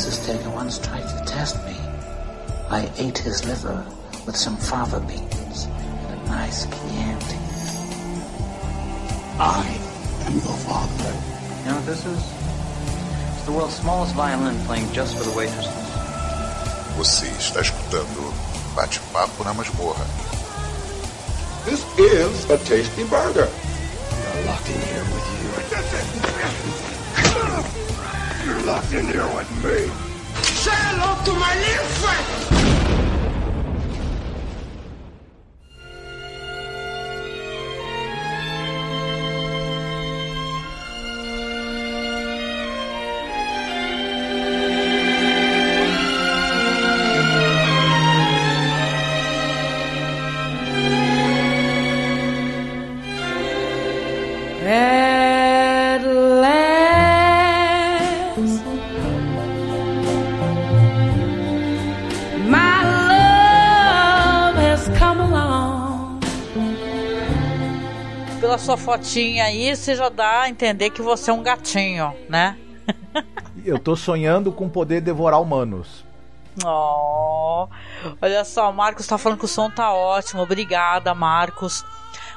[0.00, 1.76] Taylor once tried to test me.
[2.70, 3.84] I ate his liver
[4.24, 7.36] with some fava beans and a nice Chianti.
[9.38, 9.66] I
[10.24, 11.12] am your father.
[11.60, 12.22] You know what this is?
[13.36, 15.70] It's the world's smallest violin playing just for the waitresses.
[16.96, 18.32] Você está escutando
[18.74, 20.06] Bate-Papo na Masmorra.
[21.66, 23.50] This is a tasty burger.
[28.64, 29.90] Locked in here with me.
[30.42, 32.59] Say hello to my little friend.
[68.60, 72.58] Sua fotinha aí, você já dá a entender que você é um gatinho, né?
[73.64, 76.04] Eu tô sonhando com poder devorar humanos.
[76.64, 77.68] Oh,
[78.20, 80.42] olha só, o Marcos tá falando que o som tá ótimo.
[80.42, 81.84] Obrigada, Marcos.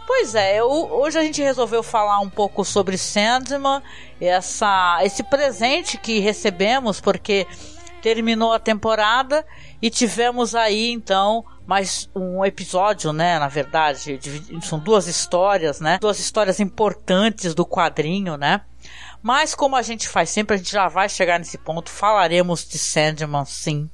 [0.06, 3.82] Pois é, eu, hoje a gente resolveu falar um pouco sobre Sandman,
[4.20, 7.48] essa, esse presente que recebemos, porque
[8.04, 9.46] terminou a temporada
[9.82, 13.40] e tivemos aí então mais um episódio, né?
[13.40, 14.20] Na verdade,
[14.62, 16.00] são duas histórias, né?
[16.02, 18.60] Duas histórias importantes do quadrinho, né?
[19.22, 22.78] Mas como a gente faz sempre, a gente já vai chegar nesse ponto, falaremos de
[22.78, 23.90] Sandman sim.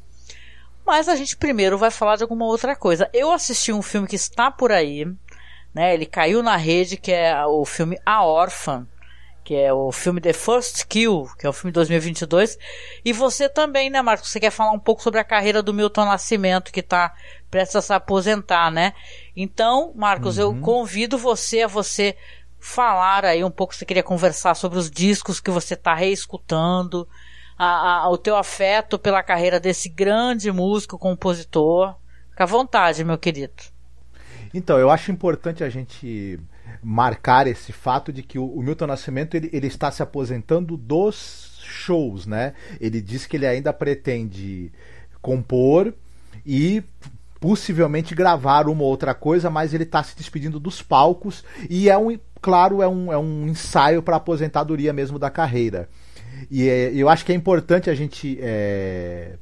[0.83, 3.07] Mas a gente primeiro vai falar de alguma outra coisa.
[3.13, 5.05] Eu assisti um filme que está por aí,
[5.71, 5.93] né?
[5.93, 8.87] Ele caiu na rede, que é o filme A Órfã,
[9.49, 12.55] que é o filme The First Kill, que é o filme de 2022.
[13.03, 14.29] E você também, né, Marcos?
[14.29, 17.15] Você quer falar um pouco sobre a carreira do Milton Nascimento, que está
[17.49, 18.93] prestes a se aposentar, né?
[19.35, 20.43] Então, Marcos, uhum.
[20.43, 22.15] eu convido você a você
[22.59, 27.07] falar aí um pouco, você queria conversar sobre os discos que você está reescutando,
[27.57, 31.95] a, a, o teu afeto pela carreira desse grande músico, compositor.
[32.29, 33.63] Fica à vontade, meu querido.
[34.53, 36.39] Então, eu acho importante a gente
[36.81, 41.59] marcar esse fato de que o, o Milton Nascimento ele, ele está se aposentando dos
[41.63, 42.53] shows, né?
[42.79, 44.71] Ele diz que ele ainda pretende
[45.21, 45.93] compor
[46.45, 46.83] e
[47.39, 51.97] possivelmente gravar uma ou outra coisa, mas ele está se despedindo dos palcos e é
[51.97, 55.87] um, claro, é um, é um ensaio para a aposentadoria mesmo da carreira.
[56.49, 59.35] E é, eu acho que é importante a gente é,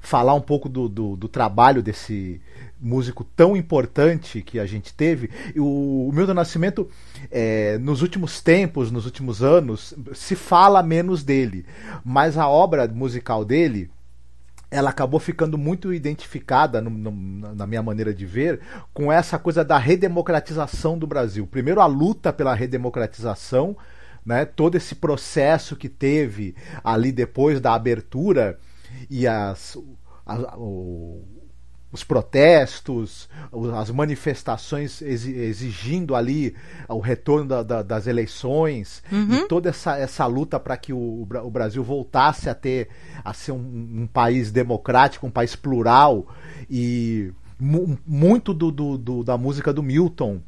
[0.00, 2.40] falar um pouco do, do, do trabalho desse,
[2.84, 5.30] músico tão importante que a gente teve.
[5.56, 6.88] O, Milton Nascimento,
[7.30, 11.64] é, nos últimos tempos, nos últimos anos, se fala menos dele,
[12.04, 13.90] mas a obra musical dele
[14.70, 18.60] ela acabou ficando muito identificada, no, no, na minha maneira de ver,
[18.92, 21.46] com essa coisa da redemocratização do Brasil.
[21.46, 23.76] Primeiro, a luta pela redemocratização,
[24.26, 28.58] né, todo esse processo que teve ali depois da abertura
[29.08, 29.76] e as,
[30.56, 31.22] o,
[31.94, 33.28] os protestos,
[33.78, 36.56] as manifestações exigindo ali
[36.88, 39.34] o retorno da, da, das eleições uhum.
[39.34, 42.88] e toda essa, essa luta para que o, o, Brasil voltasse a ter
[43.24, 46.26] a ser um, um país democrático, um país plural
[46.68, 50.40] e mu muito do, do, do, da música do Milton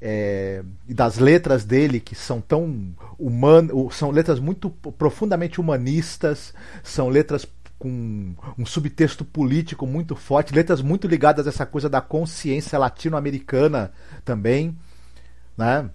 [0.00, 7.08] é, e das letras dele que são tão humanas, são letras muito profundamente humanistas, são
[7.08, 7.44] letras
[7.82, 13.90] com um subtexto político muito forte, letras muito ligadas a essa coisa da consciência latino-americana
[14.24, 14.78] também,
[15.58, 15.90] né?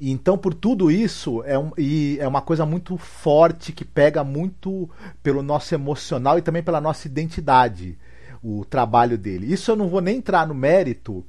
[0.00, 1.70] Então, por tudo isso, é, um,
[2.18, 4.90] é uma coisa muito forte que pega muito
[5.22, 7.96] pelo nosso emocional e também pela nossa identidade,
[8.42, 9.52] o trabalho dele.
[9.52, 11.24] Isso eu não vou nem entrar no mérito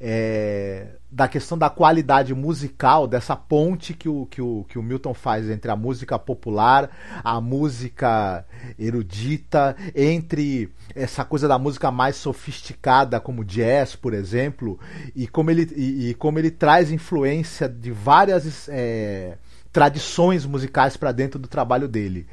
[0.00, 5.12] é, da questão da qualidade musical, dessa ponte que o, que, o, que o Milton
[5.12, 6.90] faz entre a música popular,
[7.22, 8.46] a música
[8.78, 14.78] erudita, entre essa coisa da música mais sofisticada, como jazz, por exemplo,
[15.14, 19.36] e como ele, e, e como ele traz influência de várias é,
[19.70, 22.26] tradições musicais para dentro do trabalho dele.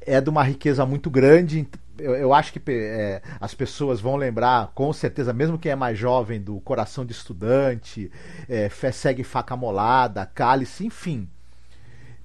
[0.00, 1.66] É de uma riqueza muito grande,
[1.98, 5.98] eu, eu acho que é, as pessoas vão lembrar, com certeza, mesmo quem é mais
[5.98, 8.10] jovem, do Coração de Estudante,
[8.48, 11.28] é, Fé Segue Faca Molada, Cálice, enfim.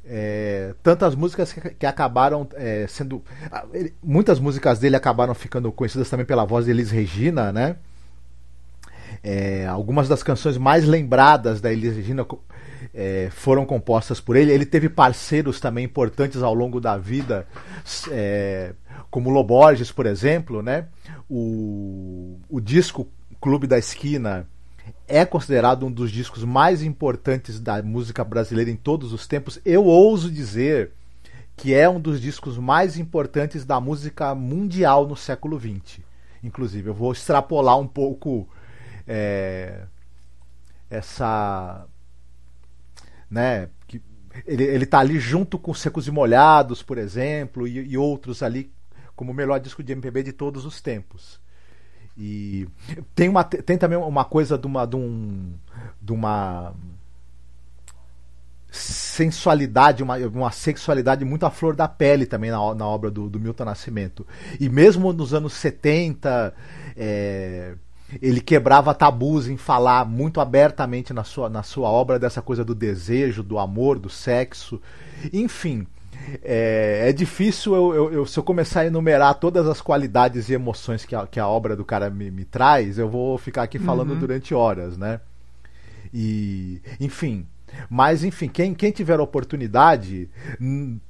[0.04, 3.24] É, tantas músicas que, que acabaram é, sendo.
[4.04, 7.76] Muitas músicas dele acabaram ficando conhecidas também pela voz de Elis Regina, né?
[9.24, 12.26] É, algumas das canções mais lembradas da Elis Regina
[12.94, 14.52] é, foram compostas por ele.
[14.52, 17.48] Ele teve parceiros também importantes ao longo da vida.
[18.10, 18.74] É,
[19.10, 20.88] como Loborges, por exemplo, né?
[21.30, 23.08] O, o disco
[23.40, 24.48] Clube da Esquina
[25.08, 29.60] é considerado um dos discos mais importantes da música brasileira em todos os tempos.
[29.66, 30.92] Eu ouso dizer
[31.58, 36.00] que é um dos discos mais importantes da música mundial no século XX.
[36.44, 38.48] Inclusive, eu vou extrapolar um pouco
[39.08, 39.82] é,
[40.90, 41.86] essa.
[43.32, 44.02] Né, que
[44.46, 48.72] ele, ele tá ali junto com Secos e Molhados, por exemplo, e, e outros ali
[49.16, 51.40] como o melhor disco de MPB de todos os tempos.
[52.18, 52.68] E
[53.16, 55.54] tem, uma, tem também uma coisa de uma, de, um,
[56.02, 56.74] de uma
[58.72, 63.40] sensualidade, uma, uma sexualidade muito à flor da pele também na, na obra do, do
[63.40, 64.26] Milton Nascimento.
[64.60, 66.54] E mesmo nos anos 70,
[66.96, 67.76] é,
[68.22, 72.74] ele quebrava tabus em falar muito abertamente na sua, na sua obra dessa coisa do
[72.74, 74.82] desejo, do amor, do sexo.
[75.32, 75.86] Enfim,
[76.44, 80.54] é, é difícil eu, eu, eu, se eu começar a enumerar todas as qualidades e
[80.54, 83.80] emoções que a, que a obra do cara me, me traz, eu vou ficar aqui
[83.80, 84.20] falando uhum.
[84.20, 85.20] durante horas, né?
[86.14, 87.46] E, enfim.
[87.90, 90.30] Mas, enfim, quem, quem tiver oportunidade,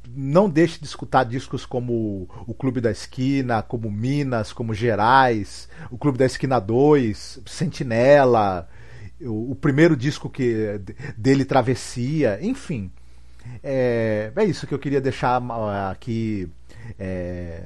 [0.07, 5.97] não deixe de escutar discos como o Clube da Esquina, como Minas, como Gerais, o
[5.97, 8.67] Clube da Esquina 2, Sentinela,
[9.21, 10.79] o, o primeiro disco que
[11.17, 12.91] dele, Travessia, enfim
[13.63, 15.41] é, é isso que eu queria deixar
[15.89, 16.49] aqui
[16.99, 17.63] é,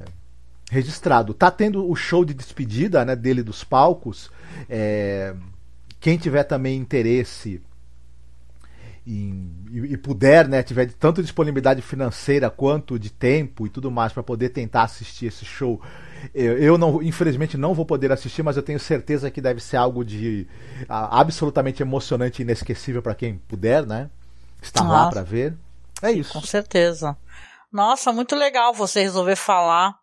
[0.70, 1.34] registrado.
[1.34, 4.30] Tá tendo o show de despedida né, dele dos palcos.
[4.68, 5.34] É,
[6.00, 7.60] quem tiver também interesse
[9.06, 14.12] em, e, e, puder, né, tiver tanto disponibilidade financeira quanto de tempo e tudo mais
[14.12, 15.80] para poder tentar assistir esse show,
[16.34, 19.76] eu, eu, não, infelizmente não vou poder assistir, mas eu tenho certeza que deve ser
[19.76, 20.48] algo de
[20.88, 24.10] a, absolutamente emocionante e inesquecível para quem puder, né,
[24.60, 25.04] estar Nossa.
[25.04, 25.54] lá para ver.
[26.02, 26.32] É isso.
[26.32, 27.16] Com certeza.
[27.72, 29.94] Nossa, muito legal você resolver falar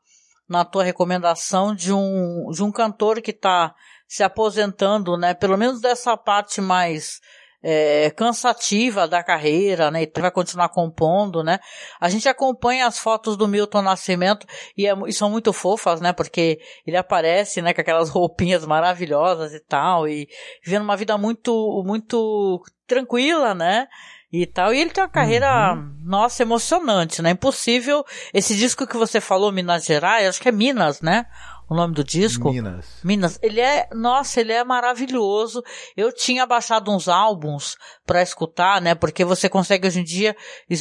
[0.47, 3.73] na tua recomendação de um, de um cantor que está
[4.07, 5.33] se aposentando, né?
[5.33, 7.19] Pelo menos dessa parte mais
[7.63, 10.03] é, cansativa da carreira, né?
[10.03, 11.59] E vai continuar compondo, né?
[11.99, 14.45] A gente acompanha as fotos do Milton Nascimento
[14.77, 16.11] e, é, e, são muito fofas, né?
[16.11, 17.73] Porque ele aparece, né?
[17.73, 20.27] Com aquelas roupinhas maravilhosas e tal e
[20.63, 23.87] vivendo uma vida muito, muito tranquila, né?
[24.33, 24.73] e tal.
[24.73, 25.95] E ele tem uma carreira, uhum.
[26.03, 27.29] nossa, emocionante, né?
[27.29, 28.03] Impossível.
[28.33, 31.27] Esse disco que você falou, Minas Gerais, acho que é Minas, né?
[31.73, 32.51] O nome do disco?
[32.53, 32.99] Minas.
[33.03, 33.39] Minas.
[33.41, 35.63] Ele é, nossa, ele é maravilhoso.
[35.97, 37.75] Eu tinha baixado uns álbuns
[38.05, 38.93] para escutar, né?
[38.93, 40.35] Porque você consegue hoje em dia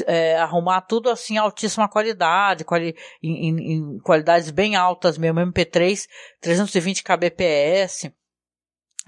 [0.06, 6.06] é, arrumar tudo assim, altíssima qualidade, quali, em, em, em qualidades bem altas mesmo, MP3,
[6.42, 8.12] 320 kbps.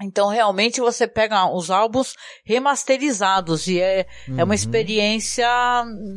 [0.01, 4.39] Então, realmente, você pega os álbuns remasterizados e é, uhum.
[4.39, 4.53] é uma uhum.
[4.53, 5.47] experiência,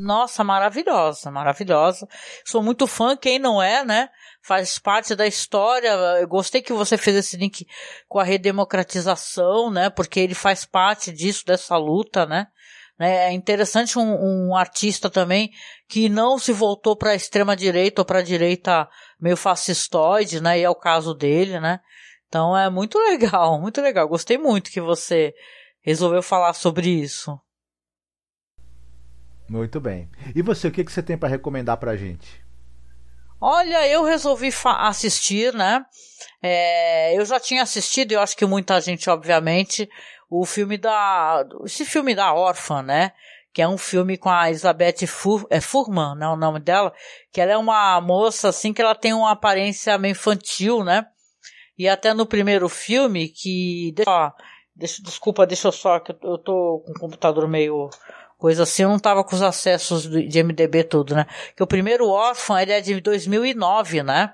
[0.00, 2.08] nossa, maravilhosa, maravilhosa.
[2.44, 4.08] Sou muito fã, quem não é, né?
[4.48, 5.90] Faz parte da história.
[6.18, 7.66] Eu gostei que você fez esse link
[8.08, 9.90] com a redemocratização, né?
[9.90, 12.46] Porque ele faz parte disso, dessa luta, né?
[12.98, 15.50] É interessante um, um artista também
[15.86, 18.88] que não se voltou para a extrema direita ou para a direita
[19.20, 20.58] meio fascistoide, né?
[20.58, 21.80] E é o caso dele, né?
[22.26, 24.08] Então é muito legal, muito legal.
[24.08, 25.34] Gostei muito que você
[25.82, 27.38] resolveu falar sobre isso.
[29.46, 30.08] Muito bem.
[30.34, 32.47] E você, o que, que você tem para recomendar pra gente?
[33.40, 35.84] Olha, eu resolvi assistir, né?
[36.42, 39.88] É, eu já tinha assistido, eu acho que muita gente, obviamente,
[40.28, 41.44] o filme da.
[41.64, 43.12] Esse filme da órfã, né?
[43.52, 46.28] Que é um filme com a Elizabeth Fur, é Furman, né?
[46.28, 46.92] O nome dela.
[47.32, 51.06] Que ela é uma moça, assim, que ela tem uma aparência meio infantil, né?
[51.78, 53.92] E até no primeiro filme, que.
[53.94, 54.34] Deixa,
[54.74, 57.88] deixa, desculpa, deixa eu só, que eu tô com o computador meio
[58.38, 61.26] coisa assim, eu não tava com os acessos de MDB tudo, né?
[61.56, 64.32] Que o primeiro Órfão, ele é de 2009, né?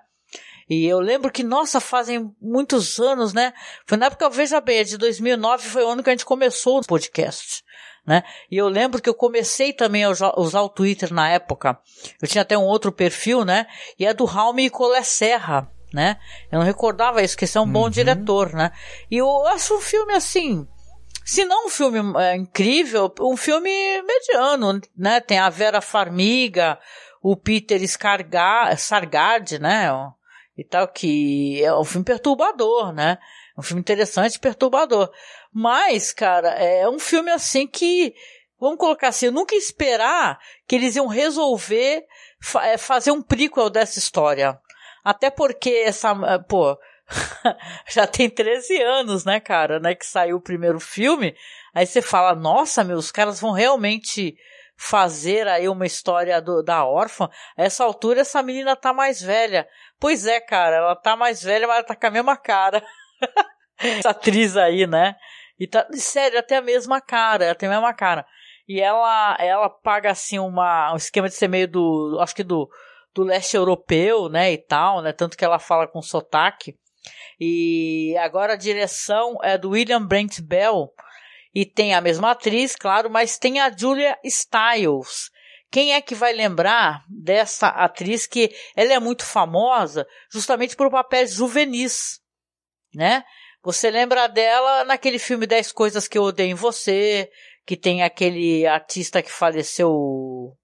[0.68, 3.52] E eu lembro que, nossa, fazem muitos anos, né?
[3.86, 6.86] Foi na época, veja bem, de 2009 foi o ano que a gente começou o
[6.86, 7.62] podcast,
[8.06, 8.22] né?
[8.50, 11.78] E eu lembro que eu comecei também a usar o Twitter na época.
[12.20, 13.66] Eu tinha até um outro perfil, né?
[13.98, 16.16] E é do Raume Colé Serra né?
[16.50, 17.90] Eu não recordava isso, que esse é um bom uhum.
[17.90, 18.72] diretor, né?
[19.08, 20.66] E eu acho um filme assim,
[21.24, 23.70] se não um filme é, incrível, um filme
[24.02, 25.20] mediano, né?
[25.20, 26.78] Tem a Vera Farmiga,
[27.22, 27.80] o Peter
[28.76, 29.88] Sargard, né?
[30.56, 33.18] E tal, que é um filme perturbador, né?
[33.56, 35.10] Um filme interessante, perturbador.
[35.52, 38.14] Mas, cara, é um filme assim que,
[38.60, 42.04] vamos colocar assim, eu nunca esperar que eles iam resolver
[42.40, 44.60] fa é, fazer um prequel dessa história.
[45.02, 46.76] Até porque essa, pô,
[47.90, 51.36] já tem 13 anos, né, cara, né, que saiu o primeiro filme.
[51.74, 54.36] Aí você fala, nossa, meu, os caras vão realmente
[54.76, 59.68] fazer aí uma história do, da órfã, a essa altura essa menina tá mais velha.
[60.00, 62.82] Pois é, cara, ela tá mais velha, mas ela tá com a mesma cara.
[63.78, 65.14] essa atriz aí, né?
[65.58, 68.26] E tá, sério, até a mesma cara, ela tem a mesma cara.
[68.66, 72.68] E ela, ela paga assim uma, um esquema de ser meio do, acho que do,
[73.14, 76.76] do leste europeu, né, e tal, né, tanto que ela fala com sotaque.
[77.40, 80.92] E agora a direção é do William Brent Bell,
[81.54, 85.30] e tem a mesma atriz, claro, mas tem a Julia Stiles.
[85.70, 91.32] Quem é que vai lembrar dessa atriz que ela é muito famosa justamente por papéis
[91.32, 92.20] juvenis,
[92.94, 93.24] né?
[93.62, 97.30] Você lembra dela naquele filme 10 Coisas que eu odeio em você,
[97.64, 100.56] que tem aquele artista que faleceu.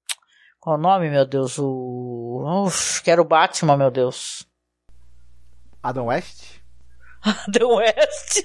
[0.59, 1.59] Qual o nome, meu Deus?
[1.59, 2.67] O.
[2.67, 4.47] Uf, que era o Batman, meu Deus.
[5.83, 6.60] Adam West?
[7.49, 8.43] Adam West?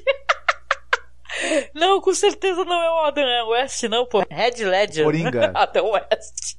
[1.73, 4.23] não, com certeza não é o Adam West, não, pô.
[4.29, 5.05] Red Ledger.
[5.05, 5.51] Coringa.
[5.55, 6.57] Adam West.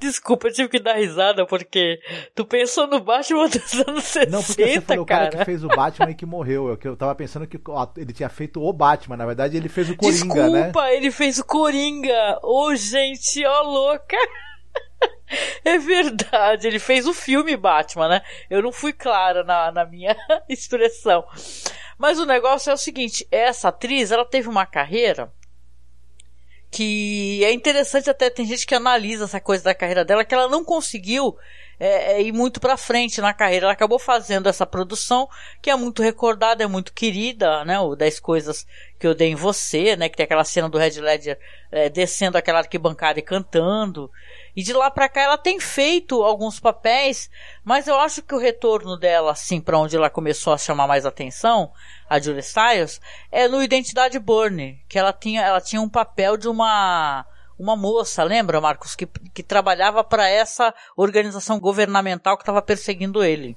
[0.00, 2.00] Desculpa, eu tive que dar risada porque
[2.34, 5.44] tu pensou no Batman dos anos 60, Não, porque você foi o cara, cara que
[5.44, 6.68] fez o Batman e que morreu.
[6.68, 7.58] Eu, eu tava pensando que
[7.96, 10.96] ele tinha feito o Batman, na verdade ele fez o Coringa, Desculpa, né?
[10.96, 12.40] ele fez o Coringa.
[12.42, 14.16] Ô, oh, gente, ó, louca.
[15.64, 18.22] É verdade, ele fez o filme Batman, né?
[18.48, 20.16] Eu não fui clara na, na minha
[20.48, 21.24] expressão.
[21.98, 25.32] Mas o negócio é o seguinte: essa atriz, ela teve uma carreira
[26.70, 30.48] que é interessante até tem gente que analisa essa coisa da carreira dela que ela
[30.48, 31.36] não conseguiu
[31.78, 33.66] é, é, ir muito para frente na carreira.
[33.66, 35.28] Ela acabou fazendo essa produção
[35.62, 37.78] que é muito recordada, é muito querida, né?
[37.78, 38.66] O 10 coisas
[38.98, 40.08] que eu dei em você, né?
[40.08, 41.38] Que tem aquela cena do Red Ledger
[41.70, 44.10] é, descendo aquela arquibancada e cantando.
[44.56, 47.28] E de lá para cá ela tem feito alguns papéis,
[47.62, 51.04] mas eu acho que o retorno dela, assim, para onde ela começou a chamar mais
[51.04, 51.70] atenção,
[52.08, 52.98] a Julia Stiles,
[53.30, 57.26] é no Identidade Borne, que ela tinha, ela tinha um papel de uma
[57.58, 63.56] uma moça, lembra, Marcos, que, que trabalhava para essa organização governamental que estava perseguindo ele.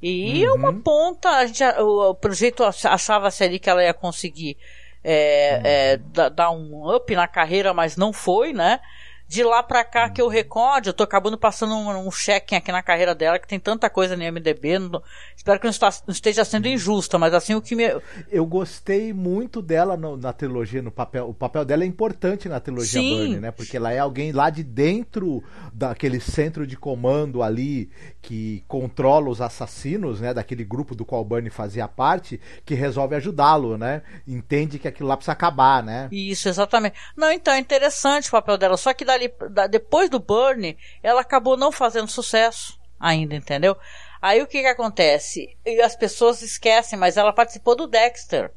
[0.00, 0.54] E uhum.
[0.54, 4.56] uma ponta, a gente, o, o projeto achava-se ali que ela ia conseguir
[5.02, 5.62] é, uhum.
[5.64, 8.80] é, dar um up na carreira, mas não foi, né?
[9.28, 12.70] De lá pra cá que eu recorde, eu tô acabando passando um, um check aqui
[12.70, 14.78] na carreira dela, que tem tanta coisa no MDB.
[14.78, 15.02] Não,
[15.36, 17.84] espero que não, está, não, esteja sendo injusta, mas assim o que me.
[18.30, 21.28] Eu gostei muito dela no, na trilogia, no papel.
[21.28, 23.16] O papel dela é importante na trilogia Sim.
[23.16, 23.50] Burnie, né?
[23.50, 25.42] Porque ela é alguém lá de dentro
[25.72, 27.90] daquele centro de comando ali
[28.22, 30.32] que controla os assassinos, né?
[30.32, 34.02] Daquele grupo do qual Burnie fazia parte, que resolve ajudá-lo, né?
[34.26, 36.08] Entende que aquilo lá precisa acabar, né?
[36.12, 36.96] Isso, exatamente.
[37.16, 40.76] Não, então é interessante o papel dela, só que da dali, da, depois do Burn,
[41.02, 43.76] ela acabou não fazendo sucesso ainda, entendeu?
[44.20, 45.56] Aí o que que acontece?
[45.64, 48.50] E as pessoas esquecem, mas ela participou do Dexter.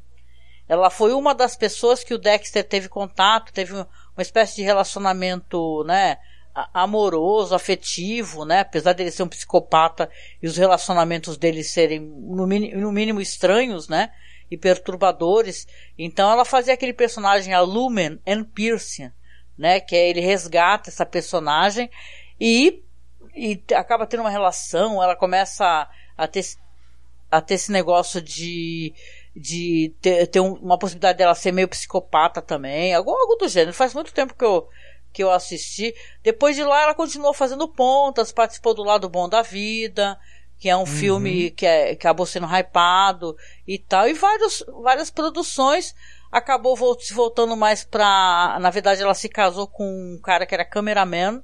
[0.68, 3.86] Ela foi uma das pessoas que o Dexter teve contato, teve uma
[4.18, 6.18] espécie de relacionamento, né,
[6.72, 10.10] amoroso, afetivo, né, apesar dele ser um psicopata
[10.42, 14.12] e os relacionamentos dele serem no mínimo, no mínimo estranhos, né,
[14.50, 15.66] e perturbadores.
[15.98, 19.12] Então ela fazia aquele personagem a Lumen and Piercing,
[19.60, 19.78] né?
[19.78, 21.90] Que é ele resgata essa personagem
[22.40, 22.82] e,
[23.36, 26.44] e acaba tendo uma relação, ela começa a, a ter,
[27.30, 28.94] a ter esse negócio de
[29.34, 33.72] de ter, ter uma possibilidade dela ser meio psicopata também, algo, algo do gênero.
[33.72, 34.68] Faz muito tempo que eu,
[35.12, 35.94] que eu assisti.
[36.22, 40.18] Depois de lá, ela continuou fazendo pontas, participou do Lado Bom da Vida,
[40.58, 40.86] que é um uhum.
[40.86, 43.36] filme que, é, que acabou sendo hypado
[43.66, 45.94] e tal, e vários, várias produções
[46.30, 48.58] acabou voltando mais pra.
[48.60, 51.42] Na verdade, ela se casou com um cara que era cameraman,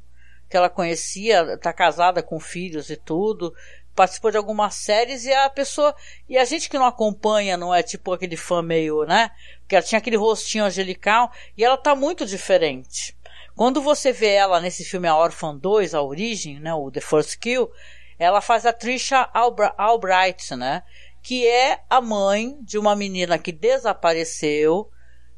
[0.48, 3.54] que ela conhecia, tá casada com filhos e tudo.
[3.94, 5.94] Participou de algumas séries e a pessoa.
[6.28, 9.30] E a gente que não acompanha, não é tipo aquele fã meio, né?
[9.60, 13.16] Porque ela tinha aquele rostinho angelical e ela tá muito diferente.
[13.54, 16.74] Quando você vê ela nesse filme A Orphan 2, A Origem, né?
[16.74, 17.70] O The First Kill,
[18.18, 20.82] ela faz a Trisha Albright, né?
[21.26, 24.88] Que é a mãe de uma menina que desapareceu.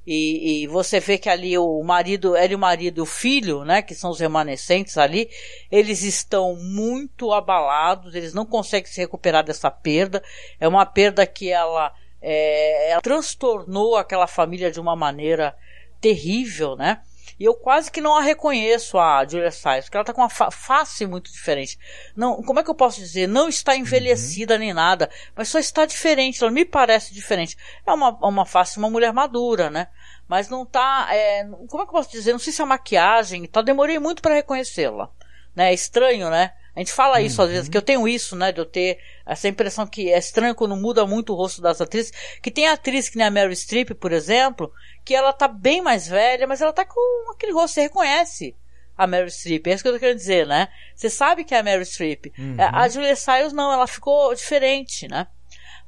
[0.07, 3.65] E, e, você vê que ali o marido, ela e o marido e o filho,
[3.65, 5.31] né, que são os remanescentes ali,
[5.71, 10.23] eles estão muito abalados, eles não conseguem se recuperar dessa perda.
[10.61, 11.91] É uma perda que ela,
[12.21, 15.57] é, ela transtornou aquela família de uma maneira
[16.03, 17.01] terrível, né?
[17.39, 20.29] E eu quase que não a reconheço, a Julia Stiles, porque ela tá com uma
[20.29, 21.79] fa face muito diferente.
[22.17, 23.29] Não, como é que eu posso dizer?
[23.29, 24.61] Não está envelhecida uhum.
[24.61, 27.57] nem nada, mas só está diferente, ela me parece diferente.
[27.87, 29.89] É uma, uma face de uma mulher madura, né?
[30.27, 32.33] Mas não tá, é, como é que eu posso dizer?
[32.33, 35.11] Não sei se é a maquiagem, tá, demorei muito para reconhecê-la.
[35.55, 35.71] Né?
[35.71, 36.53] É estranho, né?
[36.79, 38.53] A gente fala isso às vezes, que eu tenho isso, né?
[38.53, 42.13] De eu ter essa impressão que é estranho quando muda muito o rosto das atrizes.
[42.41, 44.73] Que tem atriz que nem a Meryl Streep, por exemplo,
[45.05, 48.55] que ela tá bem mais velha, mas ela tá com aquele rosto, você reconhece
[48.97, 49.67] a Meryl Streep.
[49.67, 50.69] É isso que eu tô querendo dizer, né?
[50.95, 52.27] Você sabe que é a Meryl Streep.
[52.39, 52.57] Uhum.
[52.61, 55.27] A Julia Stiles não, ela ficou diferente, né?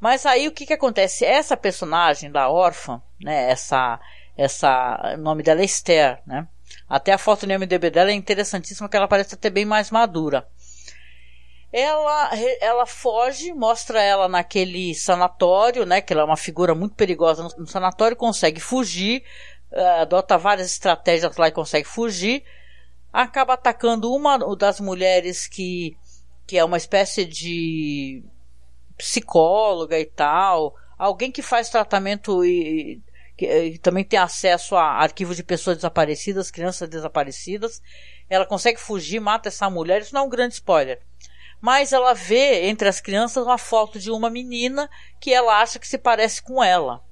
[0.00, 1.25] Mas aí o que que acontece?
[1.25, 3.49] Essa personagem da órfã, né?
[3.49, 4.00] Essa,
[4.37, 6.49] essa, o nome dela é Esther, né?
[6.88, 10.49] Até a foto no MDB dela é interessantíssima, que ela parece até bem mais madura.
[11.73, 16.00] Ela, ela foge, mostra ela naquele sanatório, né?
[16.00, 19.23] Que ela é uma figura muito perigosa no, sanatório, consegue fugir,
[19.73, 22.43] uh, adota várias estratégias lá e consegue fugir.
[23.12, 25.97] Acaba atacando uma das mulheres que,
[26.47, 28.25] que é uma espécie de
[28.99, 33.00] psicóloga e tal, alguém que faz tratamento e,
[33.37, 37.81] que, e também tem acesso a arquivo de pessoas desaparecidas, crianças desaparecidas.
[38.29, 40.03] Ela consegue fugir, mata essa mulher.
[40.03, 41.00] Isso não é um grande spoiler.
[41.61, 44.88] Mas ela vê entre as crianças uma foto de uma menina
[45.21, 47.02] que ela acha que se parece com ela.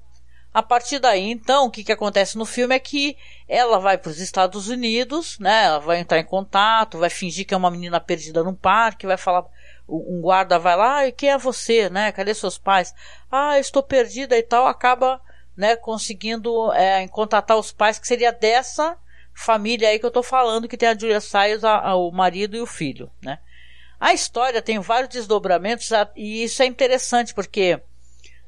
[0.51, 3.15] A partir daí, então, o que, que acontece no filme é que
[3.47, 5.65] ela vai para os Estados Unidos, né?
[5.65, 9.17] Ela vai entrar em contato, vai fingir que é uma menina perdida num parque, vai
[9.17, 9.45] falar
[9.87, 12.11] um guarda vai lá, e quem é você, né?
[12.11, 12.93] Cadê seus pais?
[13.31, 15.21] Ah, estou perdida e tal, acaba,
[15.57, 18.97] né, conseguindo é, contatar os pais, que seria dessa
[19.33, 22.55] família aí que eu tô falando, que tem a Julia Stiles, a, a, o marido
[22.55, 23.39] e o filho, né?
[23.99, 27.81] A história tem vários desdobramentos e isso é interessante porque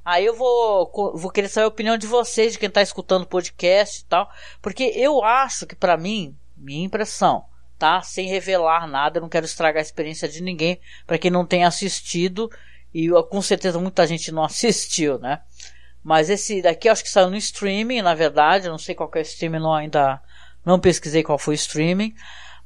[0.04, 3.28] aí eu vou, vou querer saber a opinião de vocês, de quem está escutando o
[3.28, 4.30] podcast e tal,
[4.62, 7.44] porque eu acho que para mim, minha impressão,
[7.78, 8.02] tá?
[8.02, 12.50] Sem revelar nada, não quero estragar a experiência de ninguém para quem não tenha assistido
[12.94, 15.42] e com certeza muita gente não assistiu, né?
[16.04, 19.20] Mas esse daqui acho que saiu no streaming, na verdade, eu não sei qual é
[19.20, 20.22] o streaming, não ainda
[20.66, 22.16] não pesquisei qual foi o streaming.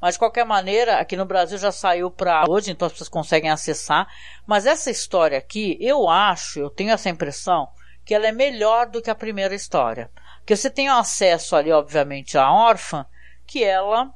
[0.02, 3.50] Mas de qualquer maneira, aqui no Brasil já saiu para hoje, então as pessoas conseguem
[3.50, 4.08] acessar.
[4.46, 7.70] Mas essa história aqui, eu acho, eu tenho essa impressão,
[8.04, 10.12] que ela é melhor do que a primeira história.
[10.40, 13.06] Porque você tem acesso ali, obviamente, à órfã,
[13.48, 14.14] que ela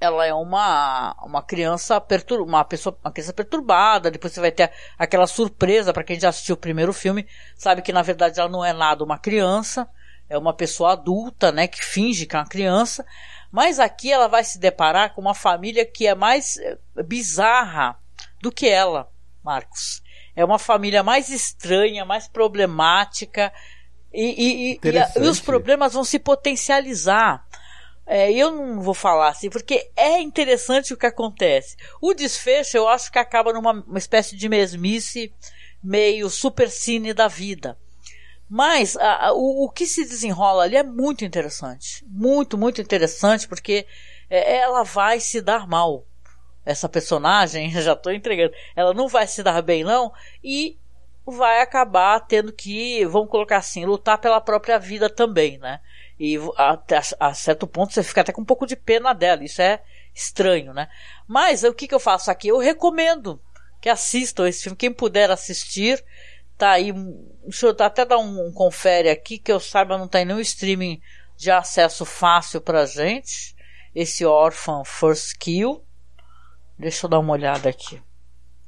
[0.00, 4.70] ela é uma, uma criança pertur uma pessoa uma criança perturbada depois você vai ter
[4.96, 7.26] aquela surpresa para quem já assistiu o primeiro filme
[7.56, 9.88] sabe que na verdade ela não é nada uma criança
[10.28, 13.04] é uma pessoa adulta né que finge que é uma criança
[13.50, 17.98] mas aqui ela vai se deparar com uma família que é mais eh, bizarra
[18.42, 19.10] do que ela
[19.42, 20.02] Marcos
[20.36, 23.52] é uma família mais estranha mais problemática
[24.12, 27.46] e, e, e, e, e os problemas vão se potencializar
[28.10, 31.76] é, eu não vou falar assim, porque é interessante o que acontece.
[32.00, 35.30] O desfecho eu acho que acaba numa espécie de mesmice
[35.84, 37.78] meio super cine da vida.
[38.48, 42.04] Mas a, a, o, o, que se desenrola ali é muito interessante.
[42.08, 43.86] Muito, muito interessante, porque
[44.30, 46.06] é, ela vai se dar mal.
[46.64, 50.78] Essa personagem, já estou entregando, ela não vai se dar bem, não, e
[51.26, 55.80] vai acabar tendo que, vamos colocar assim, lutar pela própria vida também, né?
[56.18, 56.78] E a,
[57.20, 59.44] a, certo ponto você fica até com um pouco de pena dela.
[59.44, 59.80] Isso é
[60.14, 60.88] estranho, né?
[61.26, 62.48] Mas o que, que eu faço aqui?
[62.48, 63.40] Eu recomendo
[63.80, 64.76] que assistam esse filme.
[64.76, 66.04] Quem puder assistir,
[66.58, 66.92] tá aí.
[67.44, 71.00] Deixa eu até dar um, um confere aqui, que eu saiba, não tem nenhum streaming
[71.36, 73.56] de acesso fácil pra gente.
[73.94, 75.82] Esse Orphan First Kill.
[76.78, 78.02] Deixa eu dar uma olhada aqui.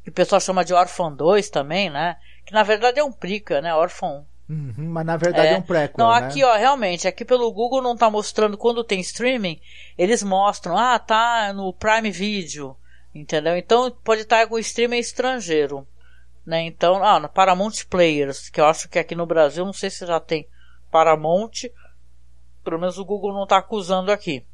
[0.03, 2.17] Que o pessoal chama de Orphan 2 também, né?
[2.47, 3.75] Que na verdade é um prica, né?
[3.75, 6.27] Orphan Uhum, mas na verdade é, é um prequel, Não, né?
[6.27, 9.61] aqui, ó, realmente, aqui pelo Google não tá mostrando quando tem streaming,
[9.97, 12.77] eles mostram, ah, tá no Prime Video,
[13.15, 13.57] entendeu?
[13.57, 15.87] Então pode estar com streaming estrangeiro,
[16.45, 16.63] né?
[16.63, 20.19] Então, ah, Paramount Players, que eu acho que aqui no Brasil, não sei se já
[20.19, 20.49] tem
[20.91, 21.69] Paramount,
[22.65, 24.45] pelo menos o Google não tá acusando aqui.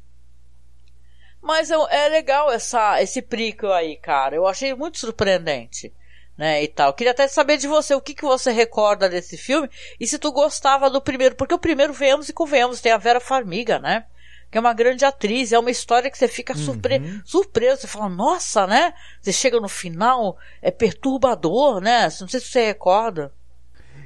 [1.41, 4.35] Mas é, é legal essa, esse prequel aí, cara.
[4.35, 5.93] Eu achei muito surpreendente
[6.37, 6.93] né, e tal.
[6.93, 9.69] Queria até saber de você o que, que você recorda desse filme
[9.99, 13.19] e se tu gostava do primeiro, porque o primeiro, venhamos e convenhamos, tem a Vera
[13.19, 14.05] Farmiga, né?
[14.49, 17.21] Que é uma grande atriz, é uma história que você fica surpre uhum.
[17.25, 18.93] surpreso, você fala, nossa, né?
[19.21, 22.03] Você chega no final, é perturbador, né?
[22.03, 23.33] Não sei se você recorda.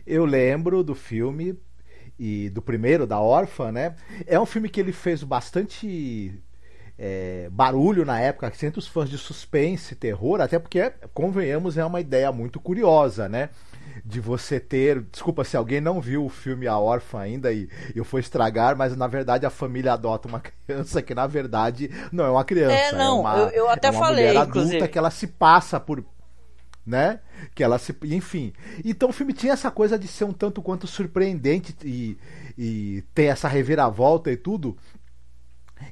[0.06, 1.58] Eu lembro do filme
[2.18, 3.96] e do primeiro, da Órfã, né?
[4.26, 6.40] É um filme que ele fez bastante
[6.98, 12.00] é, barulho na época, entre os fãs de suspense, terror, até porque, convenhamos, é uma
[12.00, 13.50] ideia muito curiosa, né?
[14.04, 15.02] De você ter.
[15.12, 18.96] Desculpa se alguém não viu o filme A Órfã ainda e eu for estragar, mas
[18.96, 22.74] na verdade a família adota uma criança que na verdade não é uma criança.
[22.74, 24.28] É, não, é uma, eu, eu até é uma falei.
[24.28, 24.76] mulher inclusive.
[24.78, 26.04] adulta que ela se passa por.
[26.86, 27.20] Né?
[27.54, 27.96] Que ela se.
[28.06, 28.54] Enfim.
[28.84, 32.18] Então o filme tinha essa coisa de ser um tanto quanto surpreendente e,
[32.58, 34.76] e ter essa reviravolta e tudo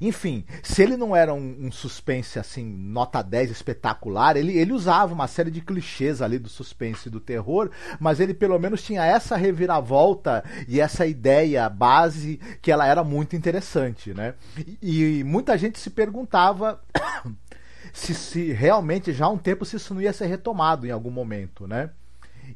[0.01, 5.13] Enfim, se ele não era um, um, suspense assim, nota 10 espetacular, ele, ele usava
[5.13, 9.05] uma série de clichês ali do suspense e do terror, mas ele pelo menos tinha
[9.05, 14.33] essa reviravolta e essa ideia base que ela era muito interessante, né?
[14.81, 16.81] E, e muita gente se perguntava
[17.93, 21.11] se, se realmente já há um tempo se isso não ia ser retomado em algum
[21.11, 21.89] momento, né?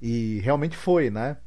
[0.02, 1.38] E realmente foi, né?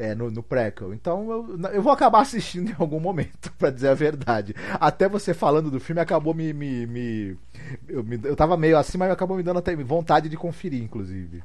[0.00, 0.94] É, no, no prequel.
[0.94, 4.54] Então eu, eu vou acabar assistindo em algum momento, para dizer a verdade.
[4.74, 6.52] Até você falando do filme acabou me.
[6.54, 7.38] me, me
[7.86, 11.44] eu, me, eu tava meio assim, mas acabou me dando até vontade de conferir, inclusive.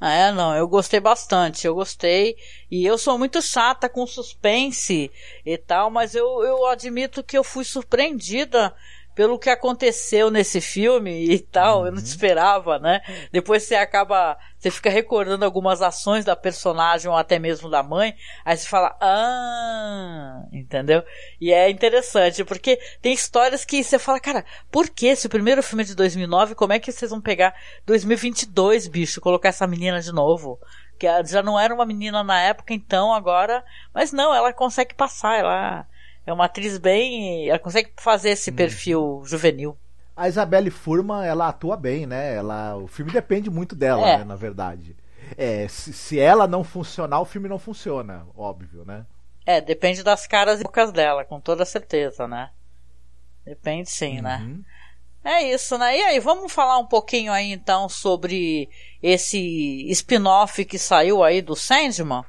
[0.00, 2.36] É, não, eu gostei bastante, eu gostei.
[2.70, 5.10] E eu sou muito chata com suspense
[5.44, 8.74] e tal, mas eu, eu admito que eu fui surpreendida
[9.18, 11.86] pelo que aconteceu nesse filme e tal, uhum.
[11.86, 12.04] eu não uhum.
[12.04, 13.00] esperava, né?
[13.32, 18.14] Depois você acaba, você fica recordando algumas ações da personagem ou até mesmo da mãe,
[18.44, 21.02] aí você fala, ah, entendeu?
[21.40, 25.82] E é interessante, porque tem histórias que você fala, cara, por que esse primeiro filme
[25.82, 27.52] é de 2009, como é que vocês vão pegar
[27.86, 30.60] 2022, bicho, colocar essa menina de novo?
[30.96, 35.40] Que já não era uma menina na época, então agora, mas não, ela consegue passar,
[35.40, 35.88] ela
[36.28, 37.48] é uma atriz bem.
[37.48, 38.54] Ela consegue fazer esse hum.
[38.54, 39.76] perfil juvenil.
[40.14, 42.34] A Isabelle Furman, ela atua bem, né?
[42.34, 44.18] Ela, o filme depende muito dela, é.
[44.18, 44.94] né, na verdade.
[45.36, 49.06] É, se, se, ela não funcionar, o filme não funciona, óbvio, né?
[49.46, 52.50] É, depende das caras e bocas dela, com toda certeza, né?
[53.44, 54.38] Depende sim, né?
[54.42, 54.64] uhum.
[55.24, 55.40] né?
[55.40, 55.96] É isso, né?
[55.96, 58.68] E aí, vamos falar um pouquinho aí então sobre
[59.02, 62.24] esse spin-off que saiu aí do Sandman,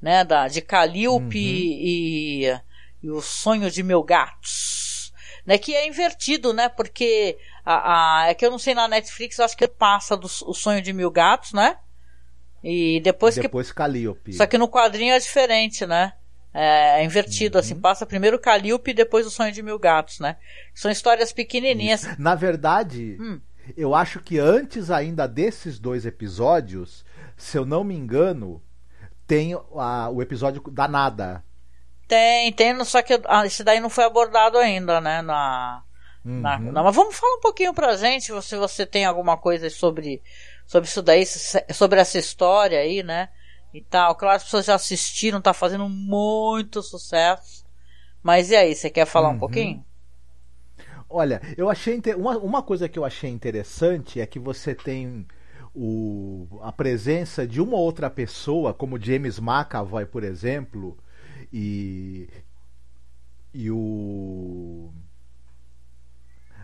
[0.00, 0.24] né?
[0.24, 1.32] Da, de Calliope uhum.
[1.34, 2.60] e
[3.02, 5.12] e o sonho de mil gatos.
[5.46, 6.68] Né, que é invertido, né?
[6.68, 10.26] Porque a, a, é que eu não sei na Netflix, eu acho que passa do,
[10.26, 11.78] o sonho de mil gatos, né?
[12.62, 13.76] E depois, depois que.
[13.76, 14.32] Calliope.
[14.34, 16.12] Só que no quadrinho é diferente, né?
[16.52, 17.60] É, é invertido, uhum.
[17.60, 20.36] assim, passa primeiro Calliope e depois o sonho de mil gatos, né?
[20.74, 22.02] São histórias pequenininhas.
[22.02, 22.16] Isso.
[22.20, 23.40] Na verdade, hum.
[23.76, 27.04] eu acho que antes ainda desses dois episódios,
[27.36, 28.62] se eu não me engano,
[29.26, 31.44] tem a, o episódio da nada
[32.08, 35.20] tem, tem, só que ah, esse daí não foi abordado ainda, né?
[35.20, 35.82] Na,
[36.24, 36.40] uhum.
[36.40, 40.22] na, mas vamos falar um pouquinho pra gente, se você tem alguma coisa sobre,
[40.66, 43.28] sobre isso daí, sobre essa história aí, né?
[43.74, 44.14] E tal.
[44.14, 47.66] Claro, as pessoas já assistiram, tá fazendo muito sucesso.
[48.22, 49.34] Mas e aí, você quer falar uhum.
[49.34, 49.84] um pouquinho?
[51.10, 55.26] Olha, eu achei uma, uma coisa que eu achei interessante é que você tem
[55.74, 60.96] o, a presença de uma outra pessoa, como James McAvoy, por exemplo,
[61.52, 62.28] e
[63.52, 64.92] e o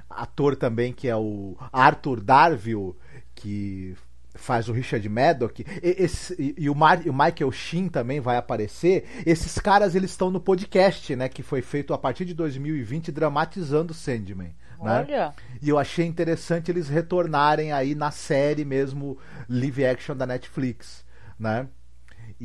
[0.09, 2.95] ator também que é o Arthur Darville
[3.35, 3.97] que
[4.35, 8.37] faz o Richard Maddock esse, e, e, o Mar, e, o Michael Sheen também vai
[8.37, 13.11] aparecer esses caras eles estão no podcast né que foi feito a partir de 2020
[13.11, 15.01] dramatizando Sandman né?
[15.01, 15.29] Olha.
[15.29, 15.35] Né?
[15.63, 19.19] E eu achei interessante eles retornarem aí na série mesmo
[19.49, 21.05] live action da Netflix,
[21.39, 21.69] né?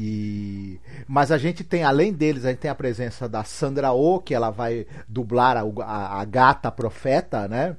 [0.02, 4.22] E mas a gente tem além deles a gente tem a presença da Sandra Oh
[4.22, 7.76] que ela vai dublar a, a, a gata profeta, né?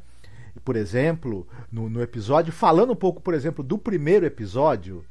[0.62, 5.02] Por exemplo, no, no, episódio falando um pouco, por exemplo, do primeiro episódio,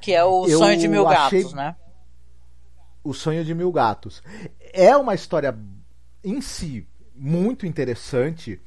[0.00, 1.42] que é o sonho de mil achei...
[1.42, 1.76] gatos, né?
[3.04, 4.22] O sonho de mil gatos
[4.72, 5.54] é uma história
[6.24, 8.58] em si muito interessante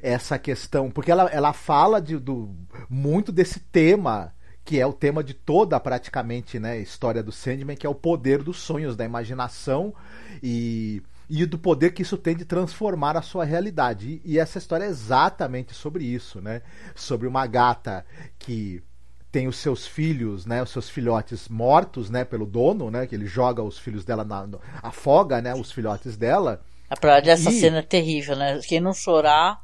[0.00, 2.54] essa questão porque ela, ela fala de, do
[2.88, 4.33] muito desse tema
[4.64, 8.42] que é o tema de toda praticamente né, história do Sandman, que é o poder
[8.42, 9.94] dos sonhos, da imaginação
[10.42, 14.22] e, e do poder que isso tem de transformar a sua realidade.
[14.24, 16.62] E, e essa história é exatamente sobre isso, né?
[16.94, 18.06] Sobre uma gata
[18.38, 18.82] que
[19.30, 23.26] tem os seus filhos, né, os seus filhotes mortos, né, pelo dono, né, que ele
[23.26, 26.62] joga os filhos dela na, no, afoga, né, os filhotes dela.
[26.88, 27.58] A prova dessa e...
[27.58, 28.60] cena é terrível, né?
[28.60, 29.60] Quem não chorar,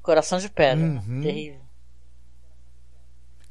[0.00, 1.20] coração de pedra, uhum.
[1.20, 1.60] terrível.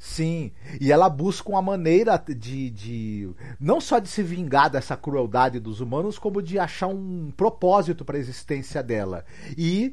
[0.02, 5.60] Sim, e ela busca uma maneira de, de não só de se vingar dessa crueldade
[5.60, 9.26] dos humanos, como de achar um propósito para a existência dela.
[9.58, 9.92] E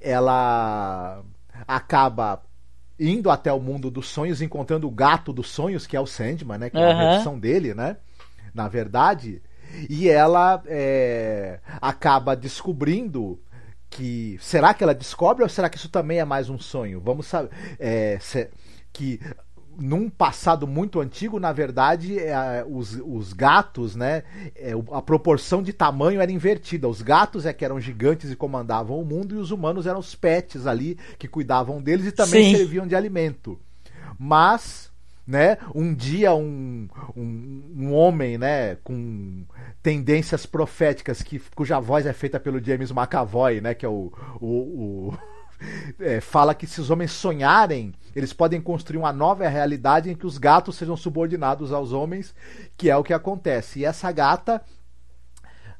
[0.00, 1.22] ela
[1.66, 2.42] acaba
[2.98, 6.56] indo até o mundo dos sonhos, encontrando o gato dos sonhos, que é o Sandman,
[6.56, 6.70] né?
[6.70, 7.98] Que é uma versão dele, né?
[8.54, 9.42] Na verdade.
[9.90, 13.38] E ela é, acaba descobrindo
[13.90, 14.38] que.
[14.40, 16.98] Será que ela descobre ou será que isso também é mais um sonho?
[16.98, 17.50] Vamos saber.
[17.78, 18.48] É, se,
[18.98, 19.20] que
[19.78, 24.24] num passado muito antigo, na verdade, é, os, os gatos, né?
[24.56, 26.88] É, a proporção de tamanho era invertida.
[26.88, 30.16] Os gatos é que eram gigantes e comandavam o mundo, e os humanos eram os
[30.16, 32.56] pets ali que cuidavam deles e também Sim.
[32.56, 33.56] serviam de alimento.
[34.18, 34.88] Mas
[35.24, 35.58] né?
[35.74, 39.44] Um dia um, um, um, homem, né, com
[39.82, 44.46] tendências proféticas que cuja voz é feita pelo James McAvoy, né, que é o, o,
[44.46, 45.18] o
[46.00, 50.26] é, fala que se os homens sonharem, eles podem construir uma nova realidade em que
[50.26, 52.34] os gatos sejam subordinados aos homens,
[52.76, 53.80] que é o que acontece.
[53.80, 54.62] E essa gata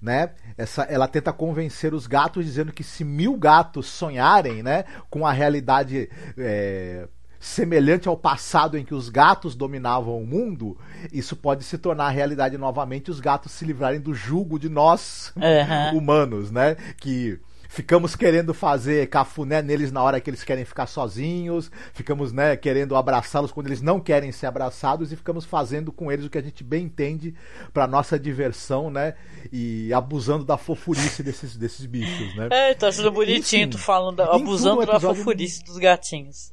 [0.00, 0.30] né?
[0.56, 5.32] Essa, ela tenta convencer os gatos dizendo que se mil gatos sonharem, né, com a
[5.32, 7.08] realidade é,
[7.40, 10.78] semelhante ao passado em que os gatos dominavam o mundo,
[11.12, 15.98] isso pode se tornar realidade novamente, os gatos se livrarem do jugo de nós uhum.
[15.98, 16.76] humanos, né?
[17.00, 22.56] Que ficamos querendo fazer cafuné neles na hora que eles querem ficar sozinhos, ficamos né,
[22.56, 26.38] querendo abraçá-los quando eles não querem ser abraçados e ficamos fazendo com eles o que
[26.38, 27.34] a gente bem entende
[27.72, 29.14] para nossa diversão, né?
[29.52, 32.48] E abusando da fofurice desses, desses bichos, né?
[32.50, 36.52] É, tá sendo bonitinho Enfim, tu falando, abusando da fofurice dos gatinhos.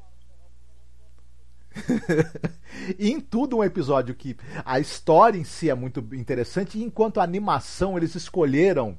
[2.99, 7.19] e em tudo um episódio que a história em si é muito interessante, e enquanto
[7.19, 8.97] a animação eles escolheram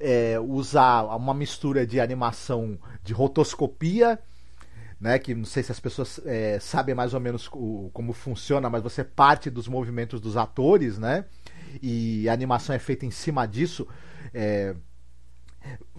[0.00, 4.18] é, usar uma mistura de animação de rotoscopia,
[5.00, 8.70] né, que não sei se as pessoas é, sabem mais ou menos o, como funciona,
[8.70, 11.26] mas você parte dos movimentos dos atores, né?
[11.82, 13.86] E a animação é feita em cima disso.
[14.32, 14.74] É,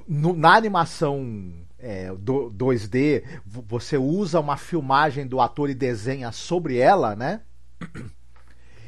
[0.07, 6.77] no, na animação é, do, 2D, você usa uma filmagem do ator e desenha sobre
[6.77, 7.41] ela, né?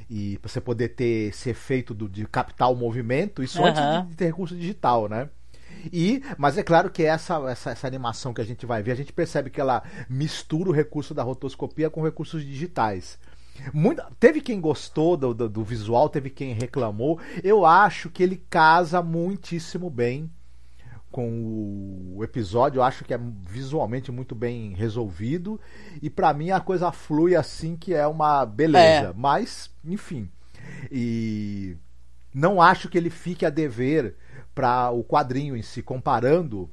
[0.10, 3.68] E você poder ter esse efeito do, de captar o movimento, isso uhum.
[3.68, 5.30] antes de, de ter recurso digital, né?
[5.92, 8.96] E, mas é claro que essa, essa, essa, animação que a gente vai ver, a
[8.96, 13.20] gente percebe que ela mistura o recurso da rotoscopia com recursos digitais.
[13.74, 17.20] Muito, teve quem gostou do, do, do, visual, teve quem reclamou.
[17.44, 20.30] Eu acho que ele casa muitíssimo bem
[21.12, 22.80] com o episódio.
[22.80, 25.60] Eu acho que é visualmente muito bem resolvido.
[26.02, 29.10] E para mim a coisa flui assim que é uma beleza.
[29.10, 29.14] É.
[29.16, 30.30] Mas, enfim.
[30.92, 31.78] E
[32.34, 34.16] não acho que ele fique a dever
[34.54, 36.70] para o quadrinho em si, comparando.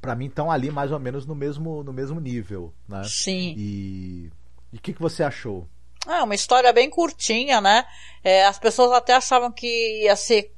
[0.00, 3.02] Para mim estão ali mais ou menos no mesmo, no mesmo nível, né?
[3.04, 3.54] Sim.
[3.56, 4.30] E
[4.72, 5.68] o que, que você achou?
[6.08, 7.84] É uma história bem curtinha, né?
[8.24, 10.52] É, as pessoas até achavam que ia ser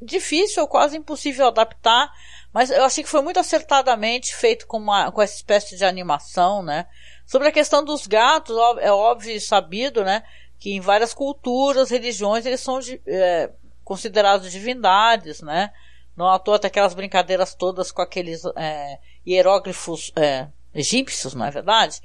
[0.00, 2.12] difícil ou quase impossível adaptar,
[2.54, 6.62] mas eu achei que foi muito acertadamente feito com, uma, com essa espécie de animação,
[6.62, 6.86] né?
[7.26, 10.22] Sobre a questão dos gatos, é óbvio e sabido, né?
[10.60, 13.50] Que em várias culturas, religiões, eles são é,
[13.82, 15.72] considerados divindades, né?
[16.16, 22.00] Não à toa aquelas brincadeiras todas com aqueles é, hieróglifos é, egípcios, não é verdade?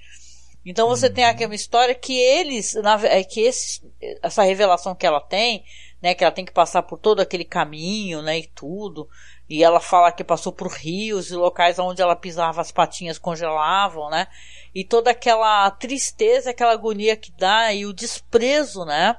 [0.66, 1.14] Então você uhum.
[1.14, 3.82] tem aqui uma história que eles, na, é, que esse,
[4.20, 5.64] essa revelação que ela tem,
[6.02, 9.08] né, que ela tem que passar por todo aquele caminho, né, e tudo,
[9.50, 14.10] e ela fala que passou por rios e locais onde ela pisava as patinhas congelavam,
[14.10, 14.28] né,
[14.76, 19.18] e toda aquela tristeza, aquela agonia que dá e o desprezo, né,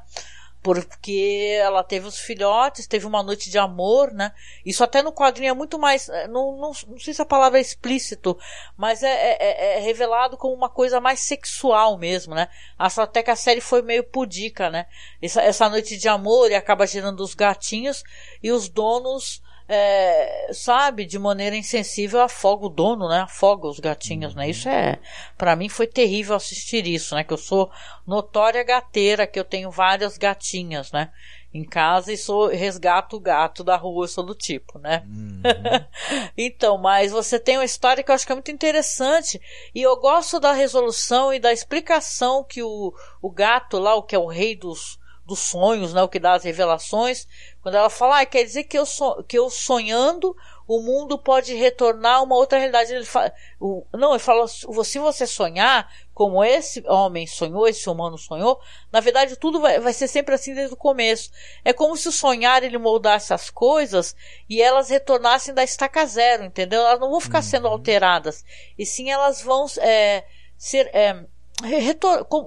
[0.62, 4.32] porque ela teve os filhotes, teve uma noite de amor, né?
[4.64, 7.58] Isso até no quadrinho é muito mais, é, não, não, não sei se a palavra
[7.58, 8.38] é explícito,
[8.76, 12.48] mas é, é, é, é revelado como uma coisa mais sexual mesmo, né?
[12.78, 14.86] Até que a série foi meio pudica, né?
[15.22, 18.02] Essa, essa noite de amor e acaba gerando os gatinhos
[18.42, 19.40] e os donos
[19.72, 23.20] é, sabe, de maneira insensível afoga o dono, né?
[23.20, 24.50] Afoga os gatinhos, né?
[24.50, 24.98] Isso é,
[25.38, 27.22] para mim foi terrível assistir isso, né?
[27.22, 27.70] Que eu sou
[28.04, 31.12] notória gateira, que eu tenho várias gatinhas, né?
[31.54, 35.04] Em casa e sou resgato o gato da rua, eu sou do tipo, né?
[35.06, 35.40] Uhum.
[36.36, 39.40] então, mas você tem uma história que eu acho que é muito interessante
[39.72, 44.16] e eu gosto da resolução e da explicação que o, o gato lá, o que
[44.16, 44.98] é o rei dos
[45.30, 47.28] dos sonhos, né, o que dá as revelações,
[47.62, 50.34] quando ela fala, ah, quer dizer que eu, so, que eu sonhando
[50.72, 52.94] o mundo pode retornar a uma outra realidade.
[52.94, 58.16] Ele fala, o, não, ele fala, se você sonhar como esse homem sonhou, esse humano
[58.16, 58.60] sonhou,
[58.92, 61.32] na verdade tudo vai, vai ser sempre assim desde o começo.
[61.64, 64.14] É como se o sonhar ele moldasse as coisas
[64.48, 66.82] e elas retornassem da estaca zero, entendeu?
[66.82, 67.72] Elas não vão ficar sendo uhum.
[67.72, 68.44] alteradas,
[68.78, 70.24] e sim elas vão é,
[70.56, 70.88] ser.
[70.94, 71.24] É,
[71.64, 72.46] retor, como,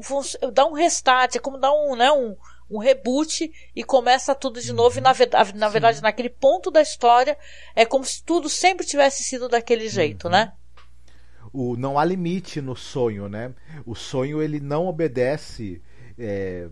[0.53, 2.37] dar um restart, é como dar um, né, um,
[2.73, 4.97] um reboot e começa tudo de novo.
[4.97, 7.37] E na, verdade, na verdade, naquele ponto da história,
[7.75, 10.31] é como se tudo sempre tivesse sido daquele jeito, uhum.
[10.31, 10.53] né?
[11.51, 13.53] O, não há limite no sonho, né?
[13.85, 15.81] O sonho ele não obedece
[16.17, 16.67] é,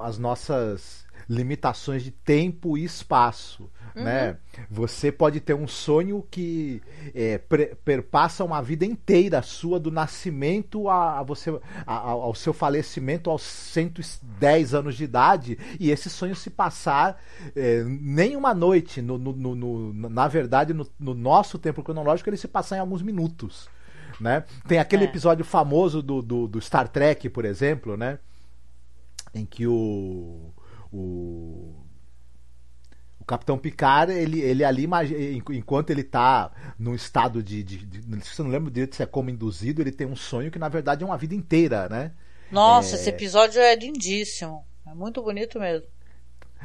[0.00, 3.70] as nossas limitações de tempo e espaço.
[3.94, 4.04] Uhum.
[4.04, 4.36] Né?
[4.70, 6.80] Você pode ter um sonho que
[7.14, 7.38] é,
[7.84, 11.50] perpassa uma vida inteira sua, do nascimento a, a você,
[11.86, 17.20] a, ao seu falecimento aos 110 anos de idade, e esse sonho se passar
[17.56, 19.02] é, nem uma noite.
[19.02, 23.68] No, no, no, na verdade, no, nosso tempo cronológico, ele se passar em alguns minutos.
[24.20, 24.44] né?
[24.68, 25.06] Tem aquele É.
[25.06, 28.18] episódio famoso do, do, do Star Trek, por exemplo, né?
[29.34, 30.52] Em que o
[30.92, 31.72] o
[33.30, 34.88] Capitão Picard, ele, ele ali,
[35.52, 38.24] enquanto ele tá num estado de, de, de.
[38.26, 40.68] Se eu não lembro direito se é como induzido, ele tem um sonho que na
[40.68, 42.10] verdade é uma vida inteira, né?
[42.50, 42.98] Nossa, É.
[42.98, 44.64] esse episódio é lindíssimo.
[44.84, 45.86] É muito bonito mesmo.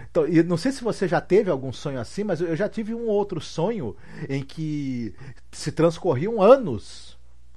[0.09, 2.95] Então, e não sei se você já teve algum sonho assim, mas eu já tive
[2.95, 3.95] um outro sonho
[4.27, 5.13] em que
[5.51, 7.14] se transcorriam anos,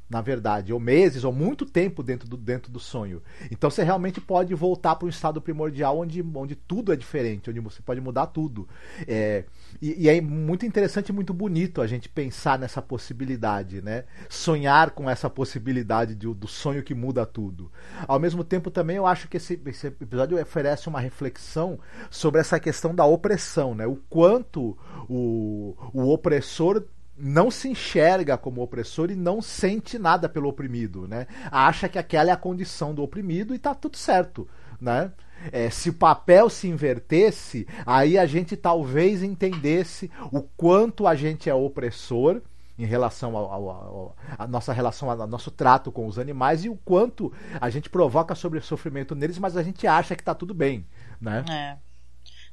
[0.08, 3.22] na verdade, ou meses, ou muito tempo dentro do, dentro do sonho.
[3.50, 7.60] Então você realmente pode voltar para um estado primordial onde, onde tudo é diferente, onde
[7.60, 8.66] você pode mudar tudo.
[9.06, 9.44] É,
[9.82, 14.04] e, e é muito interessante e muito bonito a gente pensar nessa possibilidade, né?
[14.30, 17.70] Sonhar com essa possibilidade de- do sonho que muda tudo.
[18.06, 21.78] Ao mesmo tempo, também eu acho que esse, esse episódio oferece uma reflexão
[22.10, 23.86] sobre essa questão da opressão, né?
[23.86, 24.76] O quanto
[25.08, 26.82] o, o opressor
[27.18, 31.26] não se enxerga como opressor e não sente nada pelo oprimido, né?
[31.50, 34.48] Acha que aquela é a condição do oprimido e tá tudo certo,
[34.80, 35.12] né?
[35.52, 41.48] É, se o papel se invertesse, aí a gente talvez entendesse o quanto a gente
[41.48, 42.40] é opressor
[42.78, 43.34] em relação
[44.38, 48.34] à nossa relação, ao nosso trato com os animais e o quanto a gente provoca
[48.34, 50.86] sobre sofrimento neles, mas a gente acha que tá tudo bem,
[51.20, 51.44] né?
[51.50, 51.87] É.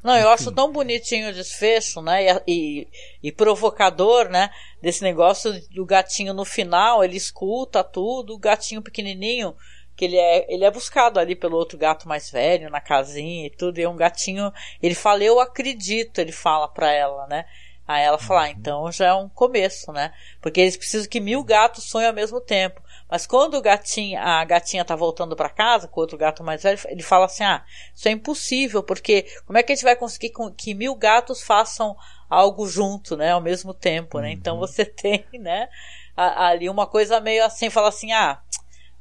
[0.06, 2.24] Não, eu acho tão bonitinho o desfecho, né?
[2.24, 2.88] E, e,
[3.24, 4.52] e provocador, né?
[4.80, 9.56] Desse negócio do gatinho no final, ele escuta tudo, o gatinho pequenininho,
[9.96, 13.50] que ele é, ele é buscado ali pelo outro gato mais velho, na casinha e
[13.50, 17.46] tudo, e é um gatinho, ele fala, eu acredito, ele fala pra ela, né?
[17.88, 20.14] Aí ela fala, ah, então já é um começo, né?
[20.40, 22.80] Porque eles precisam que mil gatos sonhem ao mesmo tempo.
[23.10, 26.64] Mas quando o gatinho, a gatinha tá voltando para casa com o outro gato mais
[26.64, 27.64] velho, ele fala assim: ah,
[27.94, 31.96] isso é impossível, porque como é que a gente vai conseguir que mil gatos façam
[32.30, 34.32] algo junto, né, ao mesmo tempo, né?
[34.32, 35.70] Então você tem, né,
[36.16, 38.42] ali uma coisa meio assim, fala assim: ah,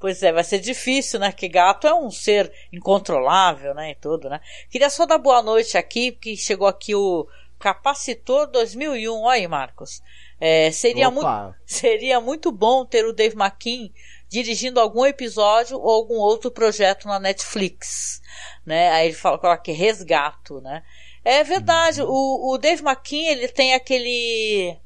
[0.05, 1.33] Pois é, vai ser difícil, né?
[1.33, 3.93] Que gato é um ser incontrolável, né?
[3.93, 4.39] E tudo, né?
[4.69, 7.27] Queria só dar boa noite aqui, porque chegou aqui o
[7.59, 9.23] Capacitor 2001.
[9.23, 10.03] Olha aí, Marcos.
[10.47, 11.27] É, seria, muito,
[11.65, 13.89] seria muito bom ter o Dave McKean
[14.29, 18.21] dirigindo algum episódio ou algum outro projeto na Netflix,
[18.67, 18.91] né?
[18.91, 20.83] Aí ele fala coloca aqui resgato, né?
[21.25, 24.77] É verdade, o, o Dave McKean, ele tem aquele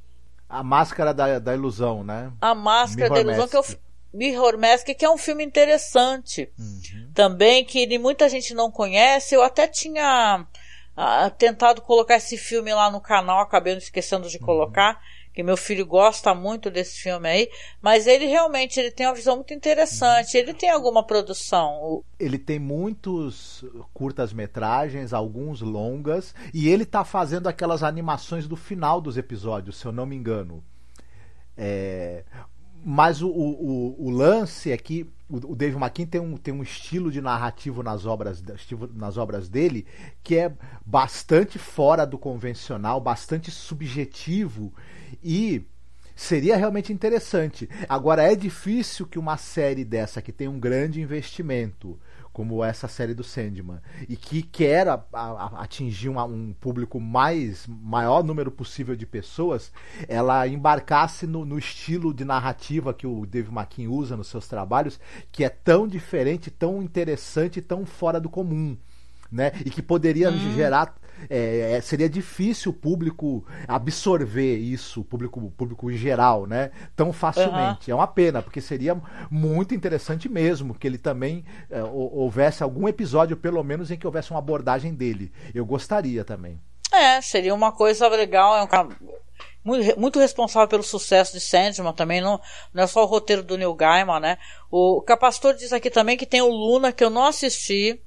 [0.49, 2.31] A máscara da, da ilusão, né?
[2.41, 3.73] a Máscara da Mirror Ilusão, que é o Mask.
[3.73, 3.81] fi-
[4.15, 6.51] Mirror Mask, que é um filme interessante.
[7.15, 9.35] Também, que muita gente não conhece.
[9.35, 10.47] Eu até tinha
[10.97, 15.01] ah, tentado colocar esse filme lá no canal, acabei esquecendo de colocar,
[15.39, 17.49] que meu filho gosta muito desse filme aí.
[17.81, 20.37] Mas ele realmente ele tem uma visão muito interessante.
[20.37, 22.03] Ele tem alguma produção.
[22.19, 29.17] Ele tem muitos curtas-metragens, alguns longas, e ele tá fazendo aquelas animações do final dos
[29.17, 30.61] episódios, se eu não me engano.
[31.57, 32.25] É,
[32.85, 37.11] Mas o, o, o- lance é que o, Dave McKean tem um, tem um estilo
[37.13, 38.43] de narrativo nas obras,
[38.95, 39.87] nas obras dele
[40.23, 40.53] que é
[40.85, 44.73] bastante fora do convencional, bastante subjetivo
[45.23, 45.63] e
[46.15, 47.69] seria realmente interessante.
[47.89, 51.99] Agora é difícil que uma série dessa que tem um grande investimento,
[52.33, 57.67] como essa série do Sandman, e que quer a- a- atingir uma- um público mais
[57.67, 59.73] maior número possível de pessoas,
[60.09, 65.01] ela embarcasse no, no estilo de narrativa que o Dave McKean usa nos seus trabalhos,
[65.33, 68.77] que é tão diferente, tão interessante, tão fora do comum.
[69.31, 69.53] Né?
[69.65, 70.97] E que poderia gerar.
[71.29, 76.71] É, é, seria difícil o público absorver isso, o público, público em geral, né?
[76.97, 77.91] Tão facilmente.
[77.91, 79.01] É uma pena, porque seria
[79.31, 84.07] muito interessante mesmo que ele também é, hou- houvesse algum episódio, pelo menos, em que
[84.07, 85.33] houvesse uma abordagem dele.
[85.55, 86.61] Eu gostaria também.
[86.93, 88.57] É, seria uma coisa legal.
[88.57, 88.89] É um cara
[89.65, 92.21] muito, muito responsável pelo sucesso de Sandman também.
[92.21, 92.41] Não,
[92.73, 94.39] não é só o roteiro do Neil Gaiman, né?
[94.71, 98.01] O Capacitor diz aqui também que tem o Luna, que eu não assisti.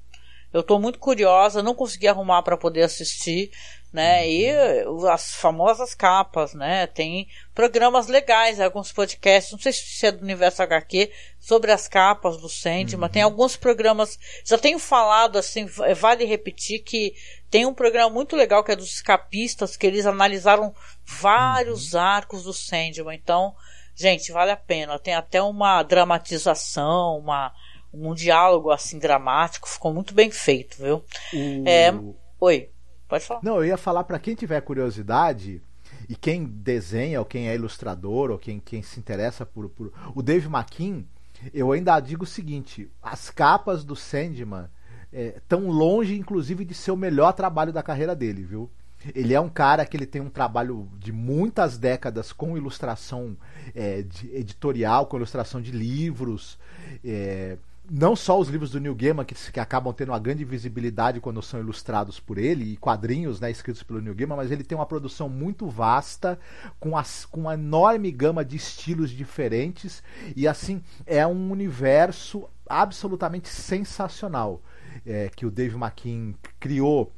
[0.52, 3.50] Eu tô muito curiosa, não consegui arrumar para poder assistir,
[3.92, 4.28] né?
[4.28, 6.86] E eh, as famosas capas, né?
[6.86, 12.38] Tem programas legais, alguns podcasts, não sei se é do Universo HQ, sobre as capas
[12.38, 13.08] do Sandman.
[13.10, 17.14] Tem alguns programas, já tenho falado assim, v- vale repetir que
[17.50, 22.52] tem um programa muito legal que é dos escapistas, que eles analisaram vários arcos do
[22.52, 23.14] Sandman.
[23.22, 23.54] Então,
[23.94, 24.98] gente, vale a pena.
[24.98, 27.52] Tem até uma dramatização, uma,
[27.92, 31.04] um diálogo assim dramático, ficou muito bem feito, viu?
[31.34, 31.92] O- É,
[32.40, 32.70] oi,
[33.08, 33.40] pode falar.
[33.42, 35.60] Não, eu ia falar para quem tiver curiosidade
[36.08, 39.92] e quem desenha, ou quem é ilustrador, ou quem, quem se interessa por, por.
[40.14, 41.04] O Dave McKean,
[41.52, 44.66] eu ainda digo o seguinte: as capas do Sandman
[45.12, 48.70] estão longe, inclusive, de ser o melhor trabalho da carreira dele, viu?
[49.14, 53.36] Ele é um cara que ele tem um trabalho de muitas décadas com ilustração
[53.74, 56.56] é, editorial, com ilustração de livros.
[57.04, 57.58] É,
[57.90, 61.42] não só os livros do Neil Gaiman, que, que, acabam tendo uma grande visibilidade quando
[61.42, 64.86] são ilustrados por ele, e quadrinhos né, escritos pelo Neil Gaiman, mas ele tem uma
[64.86, 66.38] produção muito vasta,
[66.78, 70.02] com, as, com uma enorme gama de estilos diferentes,
[70.36, 74.62] e assim, é um universo absolutamente sensacional
[75.04, 77.12] é, que o Dave McKean criou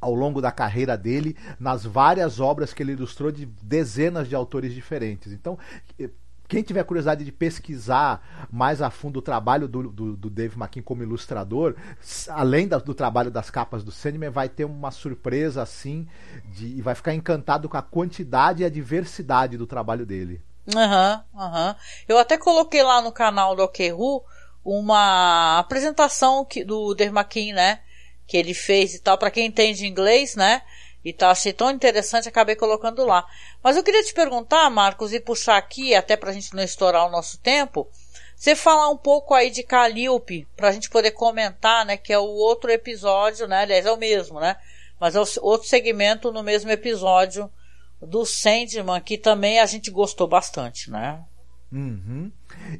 [0.00, 4.72] ao longo da carreira dele, nas várias obras que ele ilustrou de dezenas de autores
[4.72, 5.32] diferentes.
[5.32, 5.58] Então,
[6.50, 10.82] quem tiver curiosidade de pesquisar mais a fundo o trabalho do, do, do Dave McKean
[10.82, 11.76] como ilustrador,
[12.28, 16.08] além da, do trabalho das capas do Sandman, vai ter uma surpresa assim
[16.46, 20.42] de, e vai ficar encantado com a quantidade e a diversidade do trabalho dele.
[20.76, 21.68] Aham, uhum, aham.
[21.68, 21.74] Uhum.
[22.08, 24.20] Eu até coloquei lá no canal do Okeru
[24.64, 27.78] uma apresentação que, do Dave McKean, né?
[28.30, 30.62] que ele fez e tal, para quem entende inglês, né?
[31.04, 33.26] E tá, achei tão interessante, acabei colocando lá.
[33.62, 37.10] Mas eu queria te perguntar, Marcos, e puxar aqui, até pra gente não estourar o
[37.10, 37.88] nosso tempo,
[38.36, 42.24] você falar um pouco aí de Calliope, pra gente poder comentar, né, que é o
[42.24, 44.56] outro episódio, né, aliás, é o mesmo, né,
[44.98, 47.50] mas é outro segmento no mesmo episódio
[48.00, 51.22] do Sandman, que também a gente gostou bastante, né.
[51.72, 52.32] Uhum.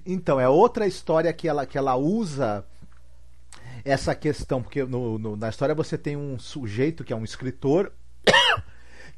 [0.05, 2.65] Então, é outra história que ela, que ela usa
[3.85, 7.93] essa questão, porque no, no, na história você tem um sujeito que é um escritor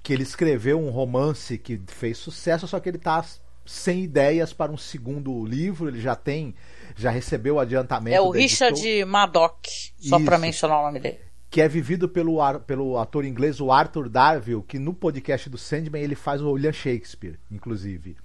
[0.03, 3.25] que ele escreveu um romance que fez sucesso, só que ele está
[3.65, 6.55] sem ideias para um segundo livro, ele já tem,
[6.97, 8.17] já recebeu o adiantamento.
[8.17, 9.07] É o Richard editor.
[9.07, 9.67] Madoc,
[9.99, 11.19] só para mencionar o nome dele.
[11.49, 16.03] Que é vivido pelo, pelo ator inglês, o Arthur Darville, que no podcast do Sandman
[16.03, 18.17] ele faz o William Shakespeare, inclusive.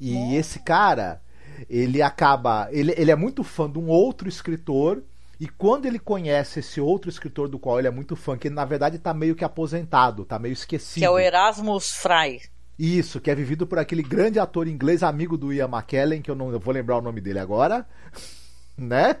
[0.00, 1.22] E esse cara,
[1.70, 2.68] ele acaba.
[2.72, 5.02] Ele, ele é muito fã de um outro escritor
[5.38, 8.64] e quando ele conhece esse outro escritor do qual ele é muito fã, que na
[8.64, 11.00] verdade está meio que aposentado, está meio esquecido.
[11.00, 12.40] Que é o Erasmus Fry.
[12.78, 16.34] Isso, que é vivido por aquele grande ator inglês, amigo do Ian McKellen, que eu
[16.34, 17.86] não eu vou lembrar o nome dele agora,
[18.76, 19.16] né?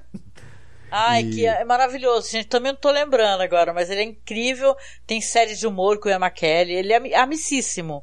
[0.90, 1.30] Ai, e...
[1.30, 2.30] que é maravilhoso.
[2.30, 4.74] Gente, também não tô lembrando agora, mas ele é incrível.
[5.06, 6.76] Tem série de humor com o Ian McKellen.
[6.76, 8.02] Ele é amicíssimo.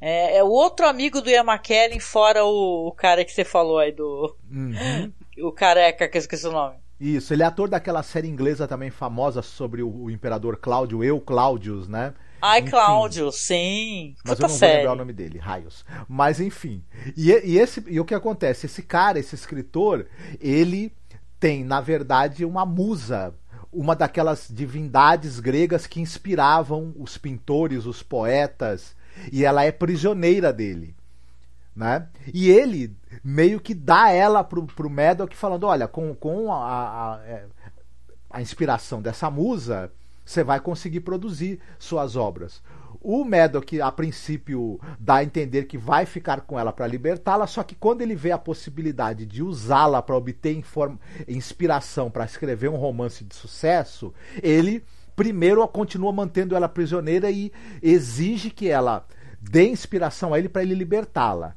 [0.00, 3.78] É, é o outro amigo do Ian McKellen, fora o, o cara que você falou
[3.78, 4.36] aí do.
[4.50, 5.12] Uhum.
[5.38, 6.76] O careca, que eu esqueci o nome.
[7.02, 11.20] Isso, ele é ator daquela série inglesa também famosa sobre o, o imperador Cláudio, eu
[11.20, 12.14] Cláudios, né?
[12.40, 14.14] Ai, Cláudio, sim.
[14.24, 14.70] Mas eu não série.
[14.70, 15.84] vou lembrar o nome dele, raios.
[16.08, 16.84] Mas enfim.
[17.16, 18.66] E, e, esse, e o que acontece?
[18.66, 20.06] Esse cara, esse escritor,
[20.40, 20.92] ele
[21.40, 23.34] tem, na verdade, uma musa.
[23.72, 28.94] Uma daquelas divindades gregas que inspiravam os pintores, os poetas.
[29.32, 30.94] E ela é prisioneira dele
[31.74, 32.08] né?
[32.32, 32.94] E ele
[33.24, 37.44] meio que dá ela pro, pro Madoc falando, olha, com, com a, a, é,
[38.30, 39.90] a inspiração dessa musa,
[40.24, 42.62] você vai conseguir produzir suas obras.
[43.00, 47.64] O Madoc, a princípio, dá a entender que vai ficar com ela para libertá-la, só
[47.64, 50.62] que quando ele vê a possibilidade de usá-la para obter
[51.26, 54.84] inspiração para escrever um romance de sucesso, ele
[55.16, 57.52] primeiro continua mantendo ela prisioneira e
[57.82, 59.04] exige que ela
[59.40, 61.56] dê inspiração a ele para ele libertá-la.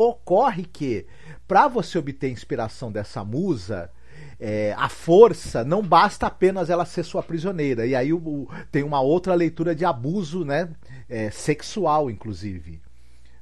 [0.00, 1.06] Ocorre que,
[1.48, 3.90] para você obter inspiração dessa musa,
[4.38, 7.84] é, a força não basta apenas ela ser sua prisioneira.
[7.84, 10.68] E aí o, o, tem uma outra leitura de abuso né,
[11.08, 12.80] é, sexual, inclusive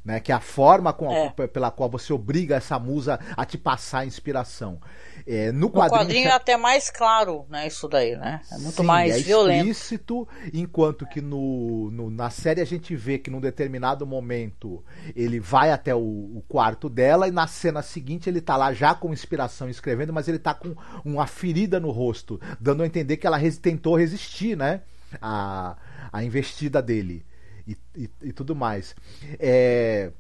[0.06, 0.20] né?
[0.20, 1.46] Que é a forma com a, é.
[1.48, 4.80] pela qual você obriga essa musa a te passar a inspiração.
[5.26, 7.66] É, no, quadrinho, quadrinho é até mais claro, né?
[7.66, 8.40] Isso daí, né?
[8.52, 9.68] É muito Sim, mais é violento.
[9.68, 14.84] explícito, enquanto que no, no, na série a gente vê que num determinado momento
[15.16, 18.94] ele vai até o, o, quarto dela e na cena seguinte ele tá lá já
[18.94, 20.72] com inspiração escrevendo, mas ele tá com
[21.04, 24.82] uma ferida no rosto, dando a entender que ela res, tentou resistir, né?
[25.20, 25.76] A,
[26.12, 27.24] a investida dele
[27.66, 28.94] e, e, e tudo mais.
[29.38, 30.10] É,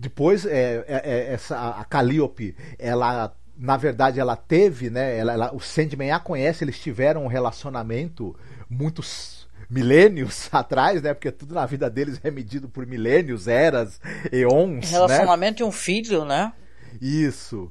[0.00, 5.16] depois, é, é, é, essa, a Calliope, ela na verdade ela teve, né?
[5.16, 8.34] Ela, ela, o Sandman a conhece, eles tiveram um relacionamento
[8.68, 11.14] muitos milênios atrás, né?
[11.14, 14.00] Porque tudo na vida deles é medido por milênios, eras,
[14.32, 14.90] eons.
[14.90, 14.90] Né?
[14.90, 15.66] Relacionamento né?
[15.66, 16.52] e um filho, né?
[17.00, 17.70] Isso.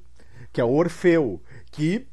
[0.54, 1.42] Que é Orfeu.
[1.72, 2.08] Que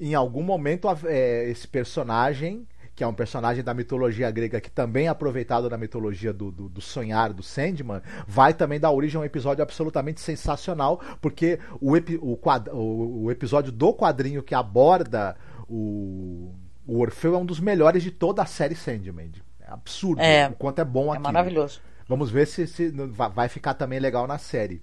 [0.00, 5.06] em algum momento é, esse personagem que é um personagem da mitologia grega que também
[5.06, 9.22] é aproveitado na mitologia do, do, do, sonhar do Sandman, vai também dar origem a
[9.22, 14.54] um episódio absolutamente sensacional, porque o, epi, o, quad, o, o episódio do quadrinho que
[14.54, 15.36] aborda
[15.68, 16.54] o,
[16.86, 19.32] o Orfeu é um dos melhores de toda a série Sandman.
[19.60, 21.26] É absurdo é, o quanto é bom é aqui.
[21.26, 21.80] É maravilhoso.
[22.06, 24.82] Vamos ver se, se vai ficar também legal na série.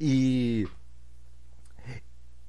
[0.00, 0.68] E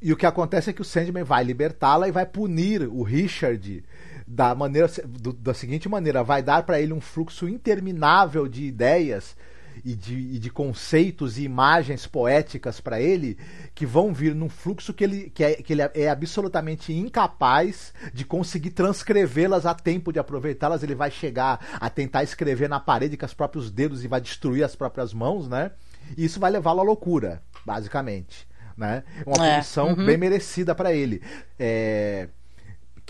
[0.02, 3.84] e o que acontece é que o Sandman vai libertá-la e vai punir o Richard
[4.32, 9.36] da maneira do, da seguinte maneira, vai dar para ele um fluxo interminável de ideias
[9.84, 13.38] e de, e de conceitos e imagens poéticas para ele
[13.76, 18.24] que vão vir num fluxo que ele, que é, que ele é absolutamente incapaz de
[18.24, 20.82] conseguir transcrevê-las a tempo de aproveitá-las.
[20.82, 24.64] Ele vai chegar a tentar escrever na parede com os próprios dedos e vai destruir
[24.64, 25.72] as próprias mãos, né?
[26.18, 28.48] E isso vai levá-lo à loucura, basicamente.
[28.78, 29.04] Né?
[29.26, 30.06] Uma é, punição uhum.
[30.06, 31.22] bem merecida para ele.
[31.60, 32.30] É,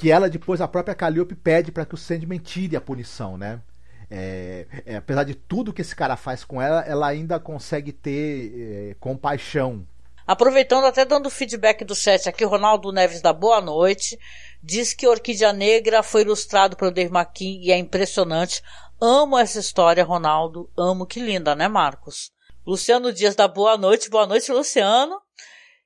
[0.02, 3.62] que ela depois, a própria Calliope pede para que o Sandman tire a punição, né?
[4.10, 8.52] É, é, apesar de tudo que esse cara faz com ela, ela ainda consegue ter
[8.56, 9.86] é, compaixão.
[10.26, 14.18] Aproveitando, até dando feedback do chat aqui, Ronaldo Neves da Boa Noite
[14.64, 18.64] diz que Orquídea Negra foi ilustrado pelo Dave McKean e é impressionante.
[18.99, 20.68] Amo essa história, Ronaldo.
[20.76, 22.32] Amo, que linda, né, Marcos?
[22.66, 24.10] Luciano Dias da Boa Noite.
[24.10, 25.22] Boa noite, Luciano.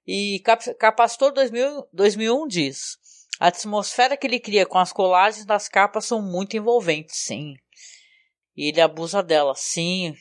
[0.07, 0.41] E
[0.80, 2.97] Capacitor 2000, 2001 diz:
[3.39, 7.55] A atmosfera que ele cria com as colagens das capas são muito envolventes, sim.
[8.55, 10.15] E ele abusa dela, sim.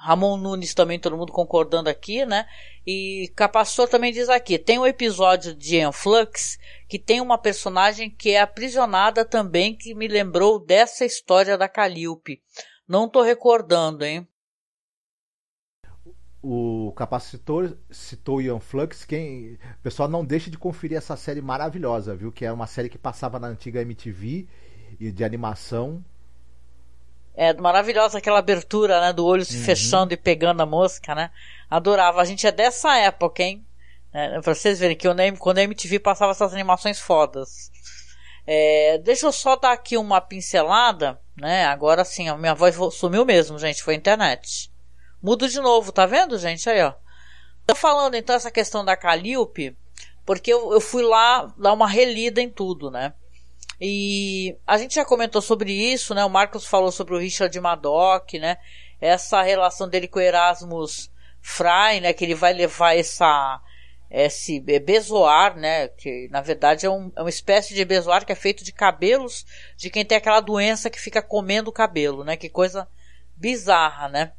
[0.00, 2.46] Ramon Nunes também, todo mundo concordando aqui, né?
[2.86, 6.56] E Capacitor também diz aqui: tem um episódio de Enflux
[6.88, 12.40] que tem uma personagem que é aprisionada também, que me lembrou dessa história da Calliope.
[12.86, 14.26] Não tô recordando, hein?
[16.42, 19.58] O Capacitor citou Ian Flux, quem.
[19.82, 22.30] Pessoal não deixe de conferir essa série maravilhosa, viu?
[22.30, 24.46] Que é uma série que passava na antiga MTV
[25.00, 26.04] e de animação
[27.40, 29.12] é maravilhosa aquela abertura, né?
[29.12, 29.62] Do olho se uhum.
[29.62, 31.30] fechando e pegando a mosca, né?
[31.70, 32.20] Adorava.
[32.20, 33.64] A gente é dessa época, hein?
[34.12, 37.70] É, pra vocês verem que eu quando a MTV passava essas animações fodas.
[38.44, 41.64] É, deixa eu só dar aqui uma pincelada, né?
[41.66, 43.84] Agora sim, a minha voz sumiu mesmo, gente.
[43.84, 44.68] Foi a internet.
[45.22, 46.68] Mudo de novo, tá vendo, gente?
[46.70, 46.94] Aí, ó.
[47.66, 49.76] Tô falando então essa questão da Calliope,
[50.24, 53.12] porque eu, eu fui lá dar uma relida em tudo, né?
[53.80, 56.24] E a gente já comentou sobre isso, né?
[56.24, 58.56] O Marcos falou sobre o Richard Madoc, né?
[59.00, 61.10] Essa relação dele com o Erasmus
[61.40, 62.12] Fry, né?
[62.12, 63.60] Que ele vai levar essa
[64.10, 65.88] esse bezoar, né?
[65.88, 69.44] Que na verdade é, um, é uma espécie de bezoar que é feito de cabelos
[69.76, 72.36] de quem tem aquela doença que fica comendo o cabelo, né?
[72.36, 72.88] Que coisa
[73.36, 74.32] bizarra, né?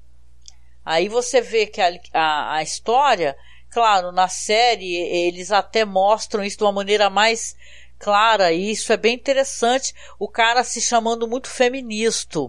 [0.85, 3.35] Aí você vê que a, a, a história,
[3.69, 7.55] claro, na série eles até mostram isso de uma maneira mais
[7.99, 9.93] clara e isso é bem interessante.
[10.17, 12.39] O cara se chamando muito feminista,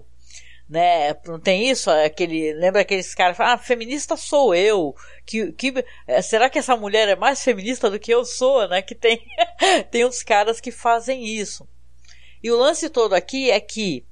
[0.68, 1.14] né?
[1.26, 1.90] Não tem isso?
[1.90, 4.94] Aquele, lembra aqueles caras ah, feminista sou eu.
[5.26, 8.80] Que, que, é, será que essa mulher é mais feminista do que eu sou, né?
[8.80, 9.20] Que tem,
[9.90, 11.68] tem uns caras que fazem isso.
[12.42, 14.06] E o lance todo aqui é que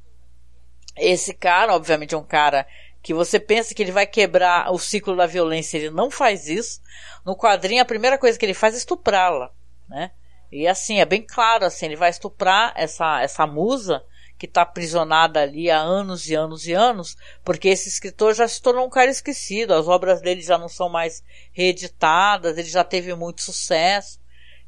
[0.97, 2.67] esse cara, obviamente, é um cara
[3.03, 6.81] que você pensa que ele vai quebrar o ciclo da violência, ele não faz isso.
[7.25, 9.51] No quadrinho, a primeira coisa que ele faz é estuprá-la,
[9.89, 10.11] né?
[10.51, 14.03] E assim, é bem claro, assim, ele vai estuprar essa, essa musa
[14.39, 18.63] que está aprisionada ali há anos e anos e anos, porque esse escritor já se
[18.63, 23.15] tornou um cara esquecido, as obras dele já não são mais reeditadas, ele já teve
[23.15, 24.21] muito sucesso.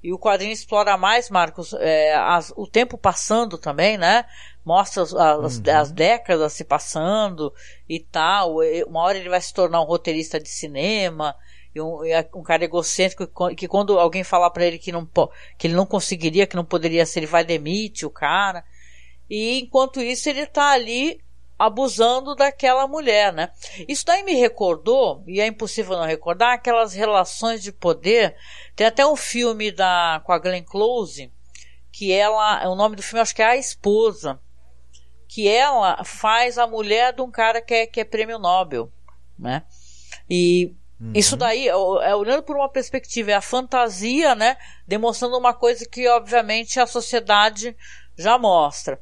[0.03, 4.25] E o quadrinho explora mais, Marcos, é, as, o tempo passando também, né?
[4.65, 5.63] Mostra as, as, uhum.
[5.75, 7.53] as, décadas se passando
[7.89, 8.57] e tal.
[8.87, 11.35] Uma hora ele vai se tornar um roteirista de cinema,
[11.75, 12.01] e um,
[12.35, 15.09] um cara egocêntrico que quando alguém falar para ele que não
[15.57, 18.65] que ele não conseguiria, que não poderia ser, ele vai demite o cara.
[19.29, 21.21] E enquanto isso ele tá ali
[21.57, 23.51] abusando daquela mulher, né?
[23.87, 28.35] Isso daí me recordou, e é impossível não recordar, aquelas relações de poder.
[28.75, 31.31] Tem até um filme da com a Glenn Close,
[31.93, 34.41] que ela, o nome do filme acho que é A Esposa,
[35.31, 38.91] que ela faz a mulher de um cara que é, que é prêmio Nobel,
[39.39, 39.63] né?
[40.29, 41.13] E Uhum.
[41.15, 44.59] Isso daí é, olhando por uma perspectiva, é a fantasia, né?
[44.87, 47.75] Demonstrando uma coisa que, obviamente, a sociedade
[48.19, 49.01] já mostra.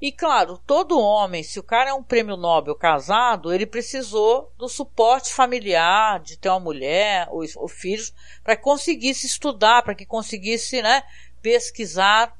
[0.00, 4.68] E claro, todo homem, se o cara é um prêmio Nobel casado, ele precisou do
[4.68, 8.14] suporte familiar, de ter uma mulher ou, ou filhos,
[8.44, 11.02] para que conseguisse estudar, para que conseguisse, né,
[11.42, 12.32] pesquisar.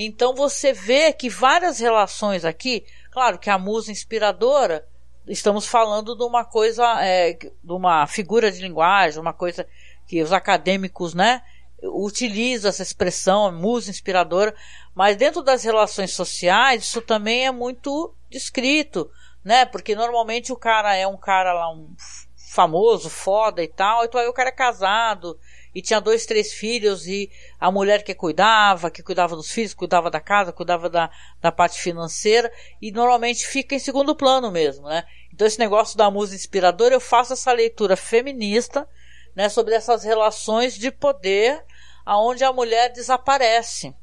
[0.00, 4.86] Então você vê que várias relações aqui, claro que a musa inspiradora
[5.26, 9.66] estamos falando de uma coisa, é, de uma figura de linguagem, uma coisa
[10.06, 11.42] que os acadêmicos, né,
[11.82, 14.54] utilizam essa expressão, musa inspiradora,
[14.94, 19.10] mas dentro das relações sociais isso também é muito descrito,
[19.42, 21.92] né, porque normalmente o cara é um cara lá, um
[22.36, 25.36] famoso, foda e tal, então aí o cara é casado,
[25.78, 30.10] e tinha dois, três filhos e a mulher que cuidava, que cuidava dos filhos, cuidava
[30.10, 31.08] da casa, cuidava da,
[31.40, 32.52] da parte financeira
[32.82, 35.04] e normalmente fica em segundo plano mesmo, né?
[35.32, 38.88] Então esse negócio da música inspiradora, eu faço essa leitura feminista,
[39.36, 41.64] né, sobre essas relações de poder
[42.04, 43.94] aonde a mulher desaparece,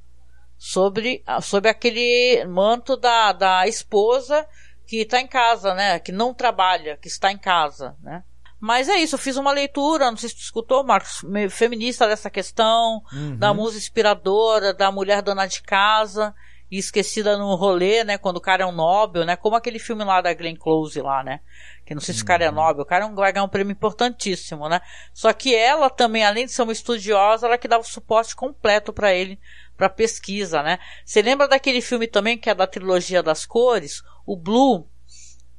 [0.58, 4.48] sobre, sobre aquele manto da, da esposa
[4.88, 6.00] que está em casa, né?
[6.00, 8.24] Que não trabalha, que está em casa, né?
[8.60, 12.30] Mas é isso, eu fiz uma leitura, não sei se tu escutou, Marcos, feminista dessa
[12.30, 13.38] questão, uhum.
[13.38, 16.34] da musa inspiradora, da mulher dona de casa
[16.70, 18.18] e esquecida no rolê, né?
[18.18, 19.36] Quando o cara é um Nobel, né?
[19.36, 21.42] Como aquele filme lá da Glenn Close lá, né?
[21.86, 22.56] Que não sei se o cara é uhum.
[22.56, 24.82] Nobel, o cara é vai ganhar um prêmio importantíssimo, né?
[25.14, 28.92] Só que ela também, além de ser uma estudiosa, ela que dava o suporte completo
[28.92, 29.40] para ele,
[29.78, 30.80] para pesquisa, né?
[31.06, 34.90] Você lembra daquele filme também que é da trilogia das cores, o Blue,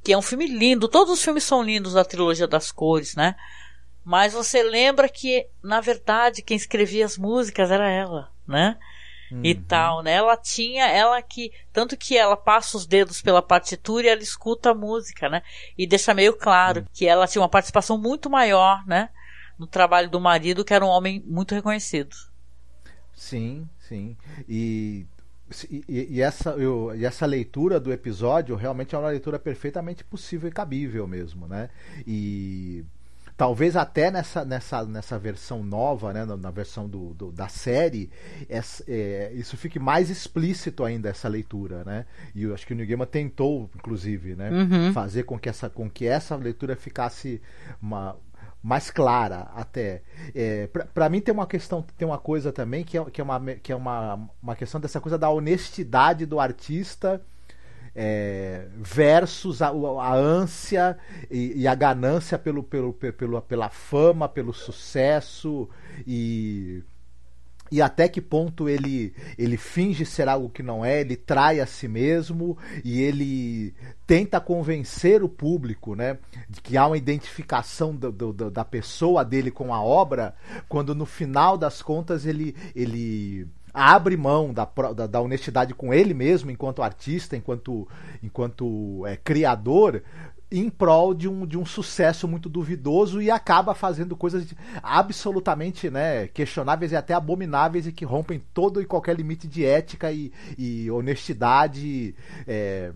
[0.03, 3.35] que é um filme lindo, todos os filmes são lindos da trilogia das cores, né?
[4.03, 8.77] Mas você lembra que, na verdade, quem escrevia as músicas era ela, né?
[9.29, 9.41] Uhum.
[9.43, 10.13] E tal, né?
[10.13, 14.71] Ela tinha, ela que, tanto que ela passa os dedos pela partitura e ela escuta
[14.71, 15.41] a música, né?
[15.77, 16.87] E deixa meio claro uhum.
[16.93, 19.09] que ela tinha uma participação muito maior, né?
[19.59, 22.15] No trabalho do marido, que era um homem muito reconhecido.
[23.13, 24.15] Sim, sim.
[24.47, 25.05] E
[25.69, 30.49] e, e, essa, eu, e essa leitura do episódio realmente é uma leitura perfeitamente possível
[30.49, 31.69] e cabível mesmo, né?
[32.05, 32.83] E
[33.37, 38.09] talvez até nessa, nessa, nessa versão nova, né, na, versão do, do da série,
[38.49, 42.05] essa, é, isso fique mais explícito ainda essa leitura, né?
[42.33, 44.91] E eu acho que o New Gaiman tentou, inclusive, né, uhum.
[44.91, 47.39] fazer com que essa, com que essa leitura ficasse
[47.79, 48.17] uma,
[48.67, 50.01] mais clara até.
[50.35, 53.39] É, para mim tem uma questão, tem uma coisa também que é, que é, uma,
[53.39, 57.21] que é uma, uma questão dessa coisa da honestidade do artista
[57.95, 60.97] é, versus a, a ânsia
[61.31, 65.69] e, e, a ganância pelo, pelo, pelo, pela fama, pelo sucesso
[66.05, 66.83] e
[67.71, 71.65] e até que ponto ele ele finge ser algo que não é, ele trai a
[71.65, 73.73] si mesmo e ele
[74.05, 76.17] tenta convencer o público, né,
[76.49, 80.33] de que há uma identificação do, do, da pessoa dele com a obra,
[80.69, 86.11] quando no final das contas ele ele abre mão da, da, da, honestidade com ele
[86.11, 87.87] mesmo, enquanto artista, enquanto,
[88.23, 90.01] enquanto é, criador,
[90.49, 94.47] em prol de um, de um sucesso muito duvidoso e acaba fazendo coisas
[94.81, 100.11] absolutamente né, questionáveis e até abomináveis e que rompem todo e qualquer limite de ética
[100.11, 102.15] e, e honestidade
[102.47, 102.93] é,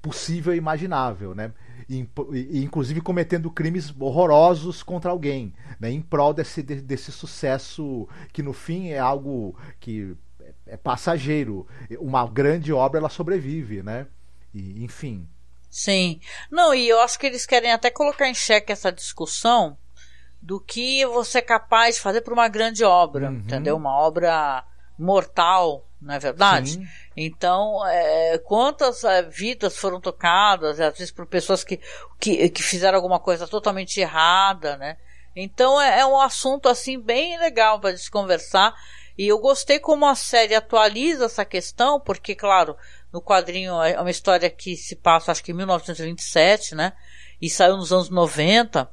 [0.00, 1.52] possível e imaginável, né?
[1.88, 5.90] E, e, inclusive cometendo crimes horrorosos contra alguém, né?
[5.90, 10.16] Em prol desse, desse sucesso que no fim é algo que
[10.66, 11.66] é passageiro.
[11.98, 14.06] Uma grande obra ela sobrevive, né?
[14.54, 15.28] E, enfim,
[15.70, 16.20] Sim.
[16.50, 19.78] Não, e eu acho que eles querem até colocar em xeque essa discussão
[20.42, 23.36] do que você é capaz de fazer por uma grande obra, uhum.
[23.36, 23.76] entendeu?
[23.76, 24.64] Uma obra
[24.98, 26.72] mortal, não é verdade?
[26.72, 26.88] Sim.
[27.16, 31.78] Então, é, quantas é, vidas foram tocadas, às vezes por pessoas que,
[32.18, 34.96] que, que fizeram alguma coisa totalmente errada, né?
[35.36, 38.74] Então é, é um assunto assim bem legal para se conversar.
[39.16, 42.76] E eu gostei como a série atualiza essa questão, porque, claro,
[43.12, 46.92] no quadrinho é uma história que se passa, acho que em 1927, né?
[47.40, 48.88] E saiu nos anos 90,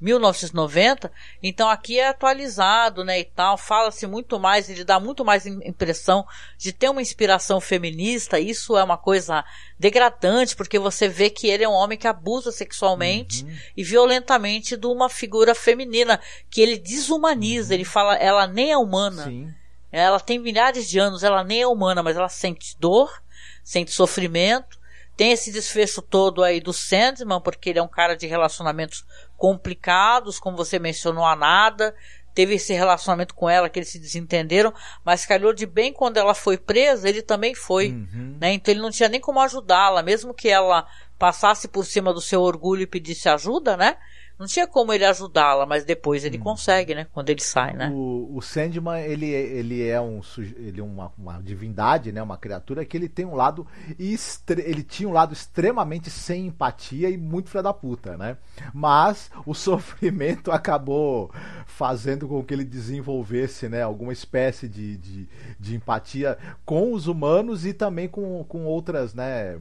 [0.00, 1.10] 1990.
[1.42, 3.20] Então aqui é atualizado, né?
[3.20, 3.56] E tal.
[3.56, 6.26] Fala-se muito mais, ele dá muito mais impressão
[6.58, 8.38] de ter uma inspiração feminista.
[8.38, 9.44] Isso é uma coisa
[9.78, 13.56] degradante, porque você vê que ele é um homem que abusa sexualmente uhum.
[13.76, 17.70] e violentamente de uma figura feminina, que ele desumaniza.
[17.70, 17.74] Uhum.
[17.74, 19.24] Ele fala, ela nem é humana.
[19.24, 19.54] Sim.
[19.90, 23.23] Ela tem milhares de anos, ela nem é humana, mas ela sente dor
[23.64, 24.78] sente sofrimento.
[25.16, 29.04] Tem esse desfecho todo aí do Sandman, porque ele é um cara de relacionamentos
[29.36, 31.94] complicados, como você mencionou, a nada.
[32.34, 36.34] Teve esse relacionamento com ela que eles se desentenderam, mas calhou de bem quando ela
[36.34, 37.90] foi presa, ele também foi.
[37.90, 38.36] Uhum.
[38.40, 38.54] Né?
[38.54, 40.84] Então ele não tinha nem como ajudá-la, mesmo que ela
[41.16, 43.96] passasse por cima do seu orgulho e pedisse ajuda, né?
[44.38, 46.42] Não tinha como ele ajudá-la, mas depois ele hum.
[46.42, 47.06] consegue, né?
[47.12, 47.90] Quando ele sai, né?
[47.94, 50.20] O, o Sandman, ele, ele é um
[50.56, 52.22] ele é uma, uma divindade, né?
[52.22, 53.66] Uma criatura que ele tem um lado
[53.96, 58.36] ele tinha um lado extremamente sem empatia e muito filho da puta, né?
[58.72, 61.30] Mas o sofrimento acabou
[61.66, 63.82] fazendo com que ele desenvolvesse, né?
[63.82, 65.28] Alguma espécie de, de,
[65.58, 69.58] de empatia com os humanos e também com, com outras, né?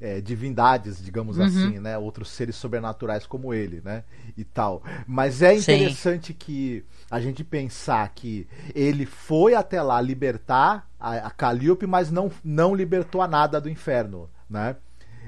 [0.00, 1.44] É, divindades, digamos uhum.
[1.44, 1.96] assim, né?
[1.98, 4.04] Outros seres sobrenaturais como ele, né?
[4.36, 4.82] E tal.
[5.06, 6.36] Mas é interessante Sim.
[6.38, 12.30] que a gente pensar que ele foi até lá libertar a, a Calliope, mas não,
[12.44, 14.76] não libertou a nada do inferno, né?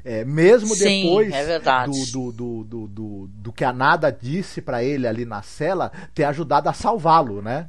[0.05, 4.83] É, mesmo Sim, depois é do, do, do, do, do, que a nada disse para
[4.83, 7.69] ele ali na cela, ter ajudado a salvá-lo, né?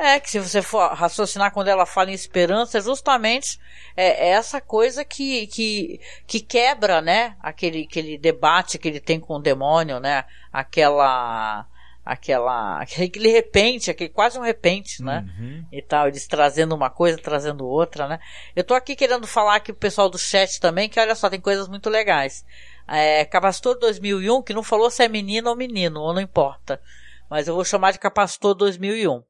[0.00, 3.60] É, que se você for raciocinar quando ela fala em esperança, é justamente
[3.94, 7.36] é, é, essa coisa que, que, que quebra, né?
[7.38, 10.24] Aquele, aquele debate que ele tem com o demônio, né?
[10.50, 11.66] Aquela,
[12.02, 15.26] aquela aquele repente, aquele quase um repente, né?
[15.38, 15.66] Uhum.
[15.70, 18.18] E tal, eles trazendo uma coisa, trazendo outra, né?
[18.56, 21.42] Eu tô aqui querendo falar aqui pro pessoal do chat também, que olha só, tem
[21.42, 22.42] coisas muito legais.
[22.88, 26.80] É, Capacitor 2001, que não falou se é menino ou menino, ou não importa.
[27.28, 29.22] Mas eu vou chamar de Capacitor 2001.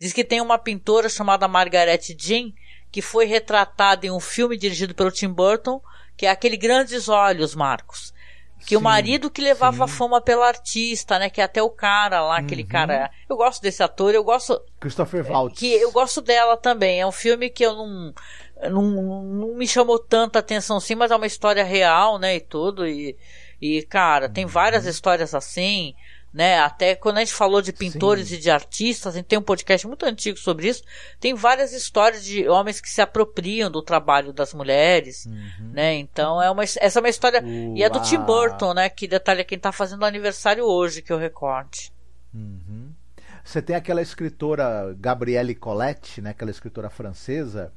[0.00, 2.52] Diz que tem uma pintora chamada Margaret Jean,
[2.90, 5.80] que foi retratada em um filme dirigido pelo Tim Burton,
[6.16, 8.14] que é aquele Grandes Olhos, Marcos.
[8.66, 9.92] Que o Sim, marido que levava sim.
[9.94, 11.30] fama pela artista, né?
[11.30, 12.68] Que é até o cara lá, aquele Uhum.
[12.68, 13.10] cara.
[13.28, 14.60] Eu gosto desse ator, eu gosto.
[14.80, 15.56] Christopher Waltz.
[15.56, 17.00] É, Que eu gosto dela também.
[17.00, 18.14] É um filme que eu não.
[18.70, 18.82] Não,
[19.22, 22.34] não me chamou tanta atenção sim, mas é uma história real, né?
[22.36, 22.84] E tudo.
[22.86, 23.16] E,
[23.60, 24.90] e cara, tem várias Uhum.
[24.90, 25.94] histórias assim
[26.32, 26.58] né?
[26.58, 28.34] Até quando a gente falou de pintores Sim.
[28.34, 30.82] e de artistas, a gente tem um podcast muito antigo sobre isso.
[31.18, 35.26] Tem várias histórias de homens que se apropriam do trabalho das mulheres,
[35.72, 35.94] né?
[35.94, 38.88] Então é uma essa é uma história O- e é do Tim Burton, né?
[38.88, 41.92] Que detalhe é quem tá fazendo aniversário hoje que eu recorde.
[42.34, 42.92] Uhum.
[43.42, 47.72] Você tem aquela escritora Gabrielle Colette, né, aquela escritora francesa,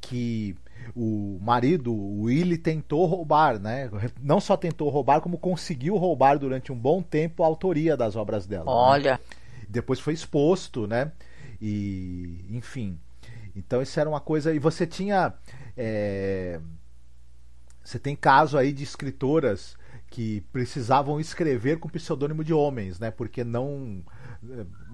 [0.00, 0.56] que
[0.94, 3.90] o marido, o Willy, tentou roubar, né?
[4.20, 8.46] Não só tentou roubar, como conseguiu roubar durante um bom tempo a autoria das obras
[8.46, 8.64] dela.
[8.64, 8.70] né?
[8.70, 9.20] Olha,
[9.68, 11.12] Depois foi exposto, né?
[11.60, 12.98] E, enfim.
[13.56, 14.52] Então isso era uma coisa.
[14.54, 15.32] E você tinha.
[15.76, 16.60] é,
[17.82, 19.76] Você tem caso aí de escritoras
[20.10, 23.10] que precisavam escrever com pseudônimo de homens, né?
[23.10, 24.02] Porque não.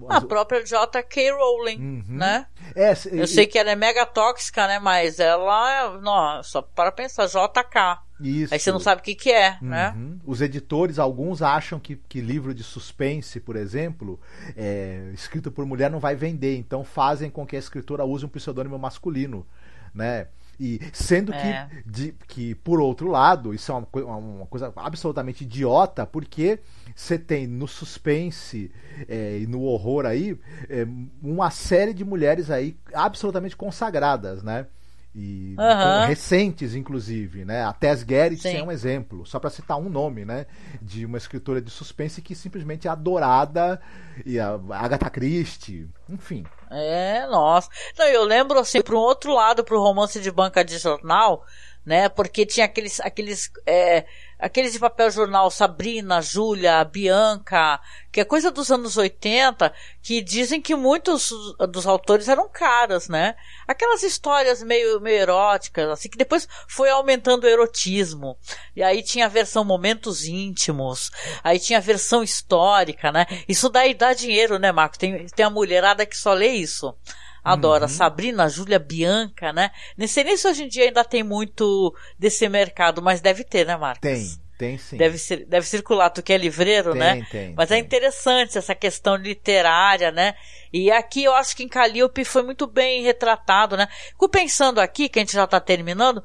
[0.09, 1.31] A própria J.K.
[1.31, 2.03] Rowling, Uhum.
[2.17, 2.47] né?
[2.75, 4.79] É, Eu sei que ela é mega tóxica, né?
[4.79, 7.99] Mas ela, não, só para pensar, JK.
[8.19, 8.53] Isso.
[8.53, 9.93] Aí você não sabe o que que é, né?
[9.95, 10.19] Uhum.
[10.25, 14.19] Os editores, alguns acham que, que livro de suspense, por exemplo,
[14.55, 18.29] é, escrito por mulher não vai vender, então fazem com que a escritora use um
[18.29, 19.45] pseudônimo masculino,
[19.93, 20.27] né?
[20.63, 21.67] E sendo É.
[21.67, 26.59] que, de- que, por outro lado, isso é uma, uma coisa absolutamente idiota, porque
[26.95, 28.71] você tem no suspense
[29.07, 30.37] é, e no horror aí
[30.69, 30.85] é,
[31.23, 34.67] uma série de mulheres aí absolutamente consagradas, né?
[35.13, 36.05] E Aham.
[36.05, 37.65] recentes, inclusive, né?
[37.65, 38.57] A Tess Gerrit Sim.
[38.57, 40.45] é um exemplo, só para citar um nome, né?
[40.81, 43.81] De uma escritora de suspense que simplesmente é adorada,
[44.25, 46.45] e a Agatha Christie, enfim.
[46.69, 47.69] É, nossa.
[47.97, 51.45] Não, eu lembro assim, para um outro lado, pro romance de banca de jornal,
[51.85, 52.07] né?
[52.07, 54.05] Porque tinha aqueles, aqueles, é,
[54.41, 57.79] aqueles de papel jornal, Sabrina, Júlia, Bianca,
[58.11, 59.71] que é coisa dos anos 80,
[60.01, 61.31] que dizem que muitos
[61.69, 63.35] dos autores eram caras, né?
[63.67, 68.35] Aquelas histórias meio, meio eróticas, assim, que depois foi aumentando o erotismo.
[68.75, 71.11] E aí tinha a versão momentos íntimos,
[71.43, 73.27] aí tinha a versão histórica, né?
[73.47, 74.97] Isso daí dá dinheiro, né, Marco?
[74.97, 76.95] Tem, tem a mulherada que só lê isso.
[77.43, 77.87] Adora.
[77.87, 79.71] Sabrina, Júlia, Bianca, né?
[79.97, 83.65] Nem sei nem se hoje em dia ainda tem muito desse mercado, mas deve ter,
[83.65, 84.01] né, Marcos?
[84.01, 84.27] Tem,
[84.57, 84.97] tem sim.
[84.97, 87.25] Deve, ser, deve circular, tu que é livreiro, Tem, né?
[87.31, 87.83] tem, Mas é tem.
[87.83, 90.35] interessante essa questão literária, né?
[90.71, 93.87] E aqui eu acho que em Calliope foi muito bem retratado, né?
[94.09, 96.23] Fico pensando aqui, que a gente já está terminando,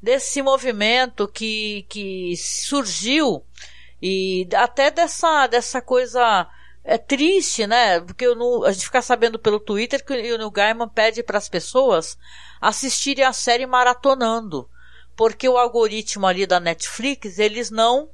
[0.00, 3.44] desse movimento que, que surgiu
[4.00, 6.48] e até dessa, dessa coisa
[6.84, 8.00] é triste, né?
[8.00, 11.48] Porque não- a gente fica sabendo pelo Twitter que o Neil Gaiman pede para as
[11.48, 12.18] pessoas
[12.60, 14.68] assistirem a série maratonando.
[15.16, 18.10] Porque o algoritmo ali da Netflix, eles não.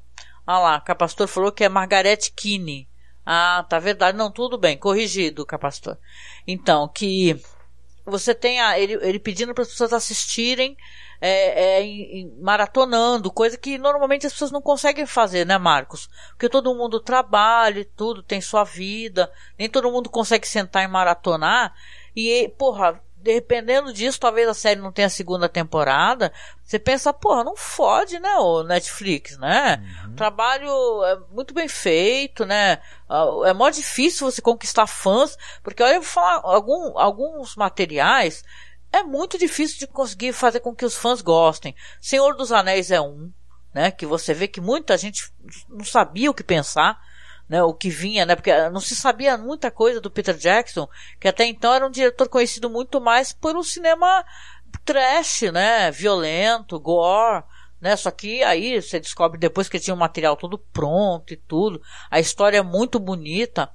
[0.47, 2.89] Ah lá, o Capastor falou que é Margaret Keane.
[3.25, 4.17] Ah, tá verdade.
[4.17, 5.97] Não, tudo bem, corrigido, Capastor.
[6.47, 7.41] Então, que
[8.05, 10.77] você tem ele, ele pedindo para as pessoas assistirem
[11.21, 16.09] é, é, em- maratonando, coisa que normalmente as pessoas não conseguem fazer, né, Marcos?
[16.31, 21.75] Porque todo mundo trabalha tudo, tem sua vida, nem todo mundo consegue sentar e maratonar.
[22.15, 26.33] E, porra, dependendo disso, talvez a série não tenha segunda temporada.
[26.63, 29.83] Você pensa, porra, não fode, né, o Netflix, né?
[30.07, 30.71] O trabalho
[31.05, 32.79] é muito bem feito, né?
[33.09, 38.45] Ah, É mó difícil você conquistar fãs, porque olha, eu vou falar, algum, alguns materiais
[38.93, 41.75] é muito difícil de conseguir fazer com que os fãs gostem.
[42.01, 43.31] Senhor dos Anéis é um,
[43.73, 43.91] né?
[43.91, 45.31] Que você vê que muita gente
[45.69, 47.01] não sabia o que pensar,
[47.49, 47.63] né?
[47.63, 48.35] O que vinha, né?
[48.35, 50.89] Porque não se sabia muita coisa do Peter Jackson,
[51.21, 54.25] que até então era um diretor conhecido muito mais por um cinema
[54.85, 55.91] trash, né?
[55.91, 57.45] Violento, gore,
[57.81, 57.97] né?
[57.97, 61.81] Só que aí você descobre depois que tinha o material todo pronto e tudo.
[62.11, 63.71] A história é muito bonita.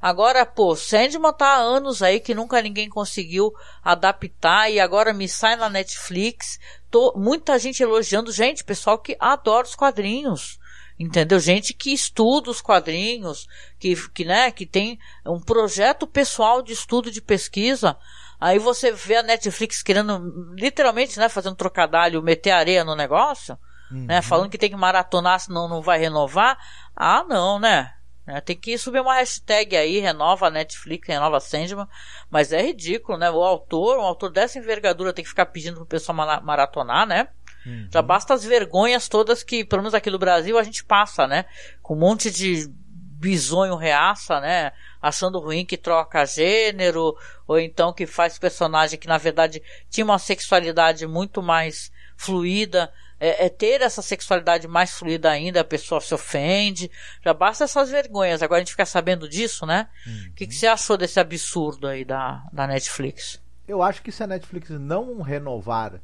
[0.00, 5.28] Agora, pô, Sandman tá há anos aí que nunca ninguém conseguiu adaptar e agora me
[5.28, 6.60] sai na Netflix.
[6.88, 10.58] Tô, muita gente elogiando, gente, pessoal que adora os quadrinhos.
[10.98, 11.38] Entendeu?
[11.38, 13.46] Gente que estuda os quadrinhos,
[13.78, 17.96] que, que, né, que tem um projeto pessoal de estudo de pesquisa.
[18.40, 23.58] Aí você vê a Netflix querendo, literalmente, né, fazendo trocadilho, meter areia no negócio,
[23.90, 26.58] né, falando que tem que maratonar, senão não vai renovar.
[26.94, 27.94] Ah, não, né?
[28.28, 28.42] Né?
[28.42, 31.88] Tem que subir uma hashtag aí, renova a Netflix, renova a Sandman,
[32.30, 33.30] mas é ridículo, né?
[33.30, 37.28] O autor, um autor dessa envergadura tem que ficar pedindo pro pessoal maratonar, né?
[37.64, 37.88] Uhum.
[37.90, 41.46] Já basta as vergonhas todas que, pelo menos aqui no Brasil, a gente passa, né?
[41.80, 42.70] Com um monte de
[43.18, 44.72] bisonho reaça, né?
[45.00, 47.16] Achando ruim que troca gênero,
[47.46, 53.46] ou então que faz personagem que na verdade tinha uma sexualidade muito mais fluida é,
[53.46, 56.90] é, ter essa sexualidade mais fluida ainda, a pessoa se ofende.
[57.24, 58.42] Já basta essas vergonhas.
[58.42, 59.88] Agora a gente fica sabendo disso, né?
[60.06, 60.32] O uhum.
[60.36, 63.40] que, que você achou desse absurdo aí da, da Netflix?
[63.66, 66.00] Eu acho que se a Netflix não renovar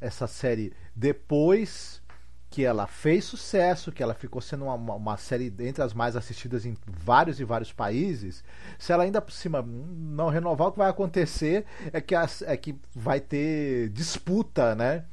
[0.00, 2.00] essa série depois
[2.50, 6.64] que ela fez sucesso, que ela ficou sendo uma, uma, série entre as mais assistidas
[6.64, 8.42] em vários e vários países,
[8.78, 12.56] se ela ainda por cima não renovar, o que vai acontecer é que, as, é
[12.56, 15.04] que vai ter disputa, né?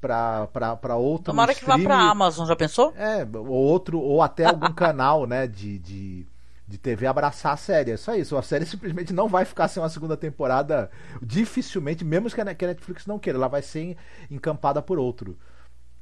[0.00, 2.92] Para outro Tomara que vá para a Amazon, já pensou?
[2.96, 6.26] É, ou outro, ou até algum canal, né, de, de,
[6.66, 7.92] de TV abraçar a série.
[7.92, 8.36] É só isso.
[8.36, 10.90] A série simplesmente não vai ficar sem uma segunda temporada.
[11.22, 13.96] Dificilmente, mesmo que a Netflix não queira, ela vai ser
[14.30, 15.38] encampada por outro.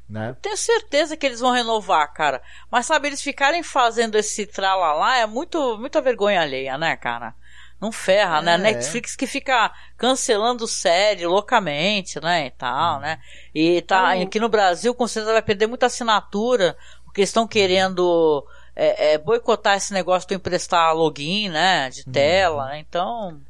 [0.08, 0.34] Né?
[0.40, 2.40] Tenho certeza que eles vão renovar, cara.
[2.70, 7.34] Mas sabe, eles ficarem fazendo esse tralalá é muito, muita vergonha alheia, né, cara?
[7.80, 8.54] Não ferra, né?
[8.54, 8.58] é.
[8.58, 8.72] né?
[8.72, 12.46] Netflix que fica cancelando série loucamente, né?
[12.46, 13.00] E tal, hum.
[13.00, 13.18] né?
[13.54, 18.44] E tá então, aqui no Brasil, com certeza vai perder muita assinatura, porque estão querendo
[18.74, 21.88] é, é, boicotar esse negócio de emprestar login, né?
[21.90, 22.68] De tela, hum.
[22.68, 22.78] né?
[22.80, 23.40] Então.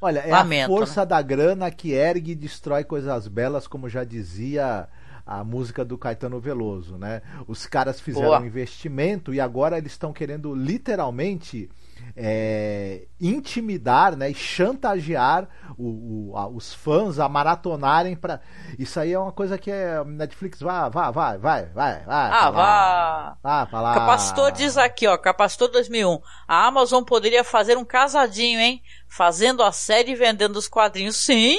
[0.00, 1.06] Olha, é lamento, a força né?
[1.06, 4.88] da grana que ergue e destrói coisas belas, como já dizia
[5.26, 7.22] a música do Caetano Veloso, né?
[7.46, 8.40] Os caras fizeram Boa.
[8.40, 11.70] um investimento e agora eles estão querendo literalmente
[12.16, 18.40] é, intimidar né, e chantagear o, o, a, os fãs a maratonarem para
[18.78, 22.30] Isso aí é uma coisa que é Netflix, vá, vá, vai, vai, vai, vai.
[22.30, 23.36] Ah, vá.
[23.42, 23.94] Vá, falar.
[23.94, 26.20] Capacitor diz aqui, ó, Capacitor 2001.
[26.46, 28.82] A Amazon poderia fazer um casadinho, hein?
[29.08, 31.16] Fazendo a série e vendendo os quadrinhos.
[31.16, 31.58] Sim,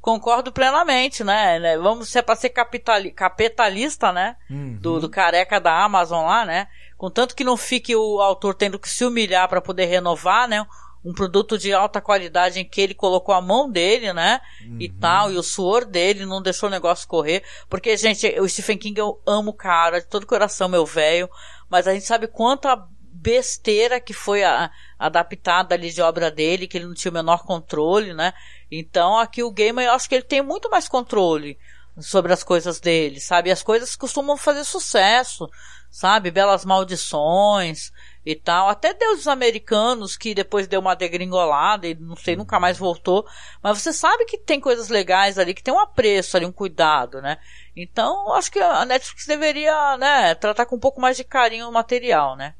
[0.00, 1.58] concordo plenamente, né?
[1.58, 4.36] né vamos ser para ser capitalista, né?
[4.48, 4.78] Uhum.
[4.80, 6.68] Do, do careca da Amazon lá, né?
[7.00, 10.66] Contanto que não fique o autor tendo que se humilhar para poder renovar, né?
[11.02, 14.38] Um produto de alta qualidade em que ele colocou a mão dele, né?
[14.60, 14.76] Uhum.
[14.78, 17.42] E tal, e o suor dele não deixou o negócio correr.
[17.70, 21.26] Porque, gente, o Stephen King eu amo, cara, de todo coração, meu velho.
[21.70, 22.76] Mas a gente sabe quanta
[23.10, 27.46] besteira que foi a, adaptada ali de obra dele, que ele não tinha o menor
[27.46, 28.34] controle, né?
[28.70, 31.58] Então aqui o gamer eu acho que ele tem muito mais controle
[31.98, 33.50] sobre as coisas dele, sabe?
[33.50, 35.48] As coisas costumam fazer sucesso
[35.90, 36.30] sabe?
[36.30, 37.90] Belas Maldições
[38.24, 38.68] e tal.
[38.68, 43.26] Até Deuses Americanos, que depois deu uma degringolada e não sei, nunca mais voltou.
[43.62, 47.20] Mas você sabe que tem coisas legais ali, que tem um apreço ali, um cuidado,
[47.20, 47.38] né?
[47.74, 51.72] Então, acho que a Netflix deveria, né, tratar com um pouco mais de carinho o
[51.72, 52.54] material, né?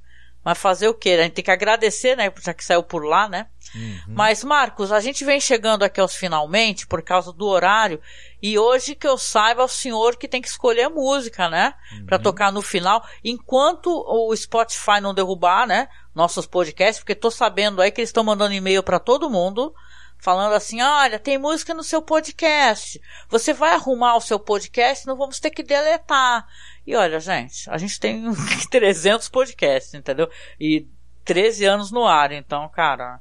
[0.44, 1.10] Mas fazer o quê?
[1.10, 2.32] A gente tem que agradecer, né?
[2.40, 3.46] Já que saiu por lá, né?
[3.74, 4.00] Uhum.
[4.08, 8.00] Mas, Marcos, a gente vem chegando aqui aos finalmente por causa do horário.
[8.42, 11.74] E hoje que eu saiba, é o senhor que tem que escolher a música, né?
[11.92, 12.06] Uhum.
[12.06, 13.04] Pra tocar no final.
[13.22, 15.88] Enquanto o Spotify não derrubar, né?
[16.14, 19.74] Nossos podcasts, porque tô sabendo aí que eles estão mandando e-mail para todo mundo
[20.20, 23.00] falando assim: olha, tem música no seu podcast.
[23.28, 26.46] Você vai arrumar o seu podcast, não vamos ter que deletar.
[26.90, 28.24] E olha, gente, a gente tem
[28.68, 30.28] 300 podcasts, entendeu?
[30.58, 30.88] E
[31.24, 33.20] 13 anos no ar, então, cara.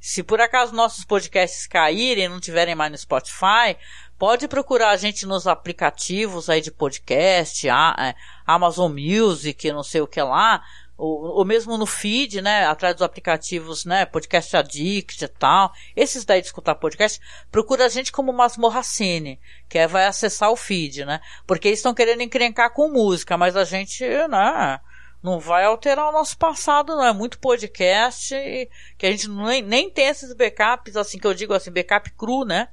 [0.00, 3.76] Se por acaso nossos podcasts caírem e não tiverem mais no Spotify,
[4.18, 8.14] pode procurar a gente nos aplicativos aí de podcast, a, a é,
[8.46, 10.62] Amazon Music, não sei o que lá,
[11.00, 16.26] ou, ou mesmo no feed, né, atrás dos aplicativos, né, Podcast Addict e tal, esses
[16.26, 17.18] daí de escutar podcast,
[17.50, 21.78] procura a gente como Masmorra Cine, que é, vai acessar o feed, né, porque eles
[21.78, 24.78] estão querendo encrencar com música, mas a gente, né,
[25.22, 28.34] não vai alterar o nosso passado, não é muito podcast
[28.98, 32.44] que a gente nem, nem tem esses backups, assim, que eu digo assim, backup cru,
[32.44, 32.68] né,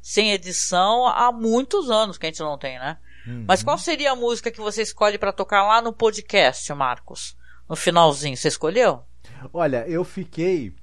[0.00, 2.96] sem edição há muitos anos que a gente não tem, né.
[3.26, 3.44] Uhum.
[3.46, 7.36] Mas qual seria a música que você escolhe para tocar lá no podcast, Marcos?
[7.72, 8.36] No finalzinho?
[8.36, 9.02] Você escolheu?
[9.50, 10.74] Olha, eu fiquei.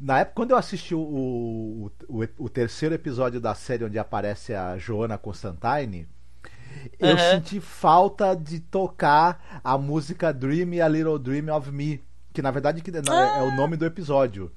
[0.00, 4.54] Na época, quando eu assisti o, o, o, o terceiro episódio da série onde aparece
[4.54, 6.08] a Joana Constantine,
[6.98, 7.18] eu uhum.
[7.18, 12.80] senti falta de tocar a música Dream a Little Dream of Me, que na verdade
[12.80, 13.38] que, ah.
[13.40, 14.50] é o nome do episódio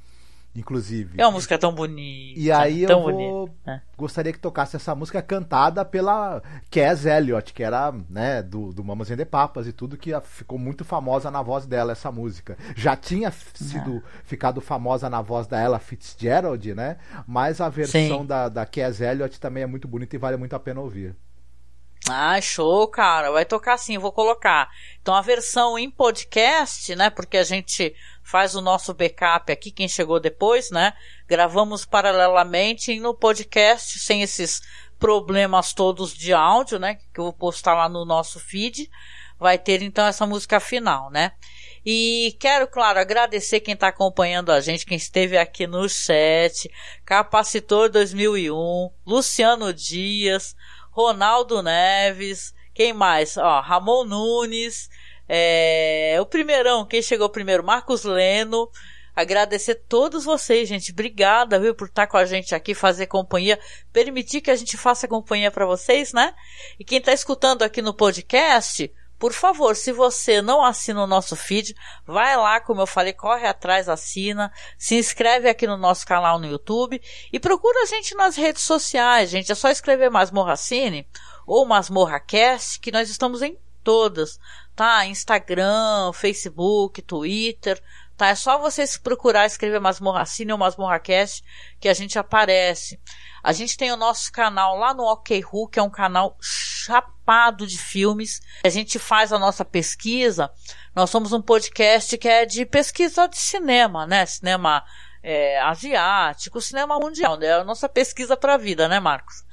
[0.55, 1.19] inclusive.
[1.19, 2.39] É uma música tão bonita.
[2.39, 3.49] E aí eu vou...
[3.65, 3.81] é.
[3.97, 9.11] gostaria que tocasse essa música cantada pela Cass Elliot, que era, né, do, do Mamas
[9.11, 12.57] and the Papas e tudo, que ficou muito famosa na voz dela, essa música.
[12.75, 16.97] Já tinha sido ficado famosa na voz da Ella Fitzgerald, né?
[17.25, 20.59] Mas a versão da, da Cass Elliot também é muito bonita e vale muito a
[20.59, 21.15] pena ouvir.
[22.09, 23.31] Ah, show, cara.
[23.31, 24.69] Vai tocar sim, vou colocar.
[25.01, 27.09] Então a versão em podcast, né?
[27.09, 30.93] Porque a gente faz o nosso backup aqui, quem chegou depois, né?
[31.27, 34.61] Gravamos paralelamente no podcast, sem esses
[34.99, 36.95] problemas todos de áudio, né?
[37.13, 38.89] Que eu vou postar lá no nosso feed.
[39.39, 41.33] Vai ter então essa música final, né?
[41.83, 46.69] E quero, claro, agradecer quem está acompanhando a gente, quem esteve aqui no chat,
[47.03, 50.55] Capacitor 2001, Luciano Dias,
[50.91, 53.37] Ronaldo Neves, quem mais?
[53.37, 54.89] Ó, Ramon Nunes,
[55.27, 57.63] é, o primeirão, quem chegou primeiro?
[57.63, 58.69] Marcos Leno.
[59.13, 60.91] Agradecer todos vocês, gente.
[60.91, 63.59] Obrigada, viu, por estar com a gente aqui, fazer companhia,
[63.91, 66.33] permitir que a gente faça companhia para vocês, né?
[66.79, 68.89] E quem está escutando aqui no podcast,
[69.21, 71.75] por favor, se você não assina o nosso feed,
[72.07, 76.47] vai lá, como eu falei, corre atrás, assina, se inscreve aqui no nosso canal no
[76.47, 76.99] YouTube
[77.31, 79.51] e procura a gente nas redes sociais, gente.
[79.51, 81.07] É só escrever Masmorra Cine
[81.45, 84.39] ou Masmorra Cast, que nós estamos em todas,
[84.75, 85.05] tá?
[85.05, 87.79] Instagram, Facebook, Twitter,
[88.17, 88.29] tá?
[88.29, 91.43] É só vocês procurar escrever Masmorra Cine ou Masmorra Cast
[91.79, 92.99] que a gente aparece.
[93.43, 96.35] A gente tem o nosso canal lá no OK que é um canal
[97.31, 98.41] chapado de filmes.
[98.65, 100.51] A gente faz a nossa pesquisa.
[100.93, 104.25] Nós somos um podcast que é de pesquisa de cinema, né?
[104.25, 104.83] Cinema
[105.23, 107.47] é, asiático, cinema mundial, né?
[107.47, 109.45] É a nossa pesquisa para a vida, né, Marcos?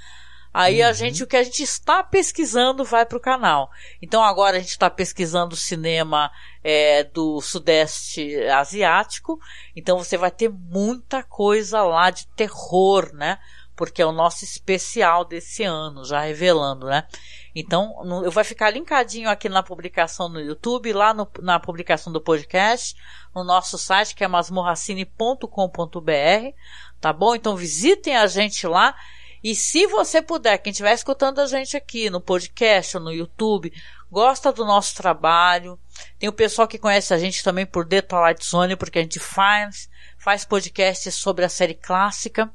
[0.53, 0.89] Aí uhum.
[0.89, 3.70] a gente, o que a gente está pesquisando vai para o canal.
[4.03, 6.33] Então agora a gente está pesquisando cinema
[6.64, 9.39] é, do Sudeste Asiático.
[9.76, 13.39] Então você vai ter muita coisa lá de terror, né?
[13.79, 17.07] Porque é o nosso especial desse ano, já revelando, né?
[17.55, 22.12] Então, no, eu vai ficar linkadinho aqui na publicação no YouTube, lá no, na publicação
[22.12, 22.97] do podcast,
[23.33, 26.57] no nosso site que é masmorracine.com.br,
[27.01, 27.37] tá bom?
[27.37, 28.97] Então visitem a gente lá
[29.43, 33.72] e se você puder, quem estiver escutando a gente aqui no podcast ou no YouTube,
[34.11, 35.79] gosta do nosso trabalho,
[36.18, 39.20] tem o pessoal que conhece a gente também por The Twilight Zone, porque a gente
[39.20, 42.51] faz, faz podcasts sobre a série clássica.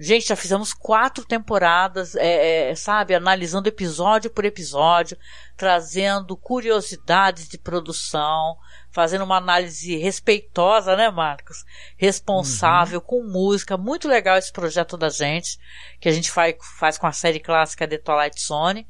[0.00, 5.18] Gente, já fizemos quatro temporadas, é, é, sabe, analisando episódio por episódio,
[5.56, 8.56] trazendo curiosidades de produção,
[8.92, 11.64] fazendo uma análise respeitosa, né, Marcos?
[11.96, 13.04] Responsável, uhum.
[13.04, 13.76] com música.
[13.76, 15.58] Muito legal esse projeto da gente,
[15.98, 18.86] que a gente faz, faz com a série clássica The Twilight Zone.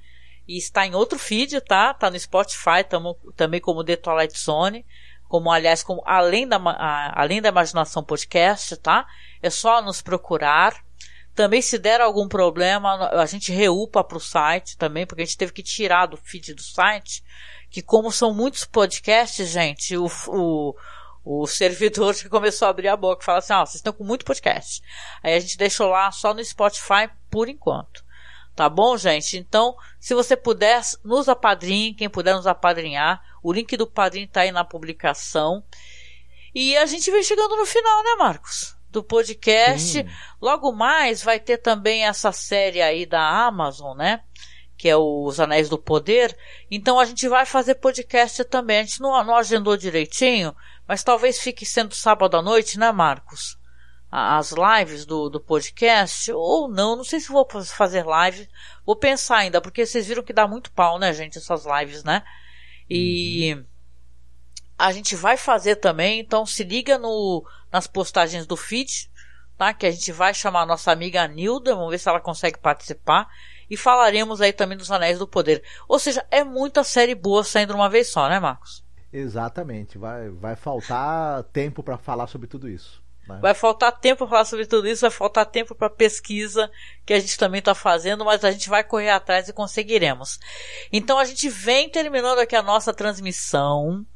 [0.47, 1.95] E está em outro feed, tá?
[1.95, 4.85] Tá no Spotify tamo, também como The Twilight Zone.
[5.27, 9.07] Como, aliás, como Além da, a, Além da Imaginação Podcast, tá?
[9.43, 10.87] É só nos procurar.
[11.39, 15.39] Também se der algum problema, a gente reupa para o site também, porque a gente
[15.39, 17.22] teve que tirar do feed do site
[17.70, 20.74] que como são muitos podcasts, gente, o, o,
[21.24, 23.93] o servidor já começou a abrir a boca e falar assim, ó, oh, vocês estão
[23.93, 24.82] com muito podcast.
[25.22, 28.05] Aí a gente deixou lá só no Spotify por enquanto.
[28.57, 29.39] Tá bom, gente?
[29.39, 33.22] Então, se você puder, nos apadrinhe, quem puder nos apadrinhar.
[33.45, 35.62] O link do padrinho tá aí na publicação.
[36.53, 38.76] E a gente vem chegando no final, né, Marcos?
[38.91, 40.03] Do podcast.
[40.03, 40.09] Sim.
[40.41, 44.22] Logo mais vai ter também essa série aí da Amazon, né?
[44.78, 46.34] que é Os Anéis do Poder.
[46.70, 48.78] Então a gente vai fazer podcast também.
[48.78, 50.55] A gente não, não agendou direitinho,
[50.86, 53.59] mas talvez fique sendo sábado à noite, né, Marcos?
[54.11, 58.49] As lives do, do podcast, ou não, não sei se vou fazer live.
[58.86, 62.22] Vou pensar ainda, porque vocês viram que dá muito pau, né, gente, essas lives, né?
[62.89, 63.64] E uhum.
[64.78, 69.11] a gente vai fazer também, então se liga no, nas postagens do feed,
[69.57, 69.73] tá?
[69.75, 73.29] Que a gente vai chamar a nossa amiga Nilda, vamos ver se ela consegue participar
[73.71, 75.62] e falaremos aí também dos Anéis do Poder.
[75.87, 78.85] Ou seja, é muita série boa saindo uma vez só, né, Marcos?
[79.12, 79.99] Exatamente.
[79.99, 83.03] Vai, vai faltar tempo para falar sobre tudo isso.
[83.29, 83.39] Né?
[83.41, 86.70] Vai faltar tempo para falar sobre tudo isso, vai faltar tempo para pesquisa
[87.05, 90.39] que a gente também está fazendo, mas a gente vai correr atrás e conseguiremos.
[90.91, 94.07] Então a gente vem terminando aqui a nossa transmissão,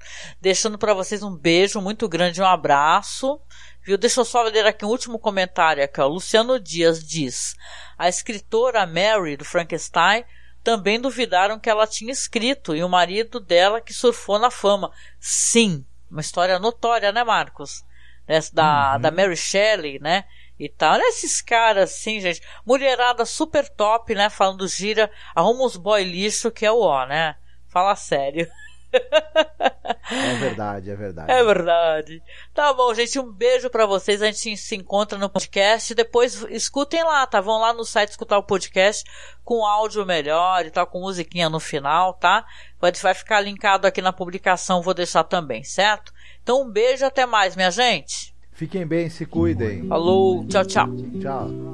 [0.41, 3.41] deixando para vocês um beijo muito grande, um abraço.
[3.85, 3.99] Viu?
[3.99, 6.07] Deixa eu só ler aqui um último comentário aqui, ó.
[6.07, 7.55] Luciano Dias diz:
[7.99, 10.25] A escritora Mary do Frankenstein
[10.63, 14.93] também duvidaram que ela tinha escrito e o marido dela que surfou na fama.
[15.19, 17.85] Sim, uma história notória, né, Marcos?
[18.27, 19.01] Essa da, uhum.
[19.01, 20.25] da Mary Shelley, né?
[20.59, 20.95] E tal.
[20.95, 22.41] Olha esses caras assim, gente.
[22.65, 24.31] Mulherada super top, né?
[24.31, 27.35] Falando gira, arruma uns boy lixo que é o ó, né?
[27.69, 28.49] Fala sério.
[30.11, 31.33] É verdade, é verdade.
[31.33, 32.23] É verdade.
[32.53, 33.19] Tá bom, gente.
[33.19, 34.21] Um beijo para vocês.
[34.21, 35.95] A gente se encontra no podcast.
[35.95, 37.41] Depois escutem lá, tá?
[37.41, 39.05] Vão lá no site escutar o podcast
[39.43, 42.45] com áudio melhor e tal, com musiquinha no final, tá?
[42.81, 46.12] Vai ficar linkado aqui na publicação, vou deixar também, certo?
[46.43, 48.35] Então um beijo até mais, minha gente.
[48.53, 49.87] Fiquem bem, se cuidem.
[49.89, 50.89] Falou, tchau, tchau.
[51.21, 51.73] Tchau.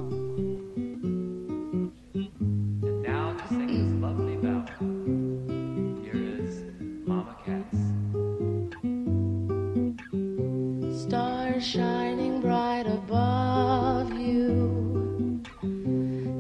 [11.61, 15.43] shining bright above you.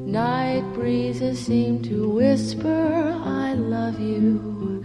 [0.06, 4.84] Night breezes seem to whisper, I love you.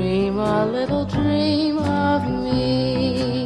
[0.00, 3.39] Dream a little dream of me.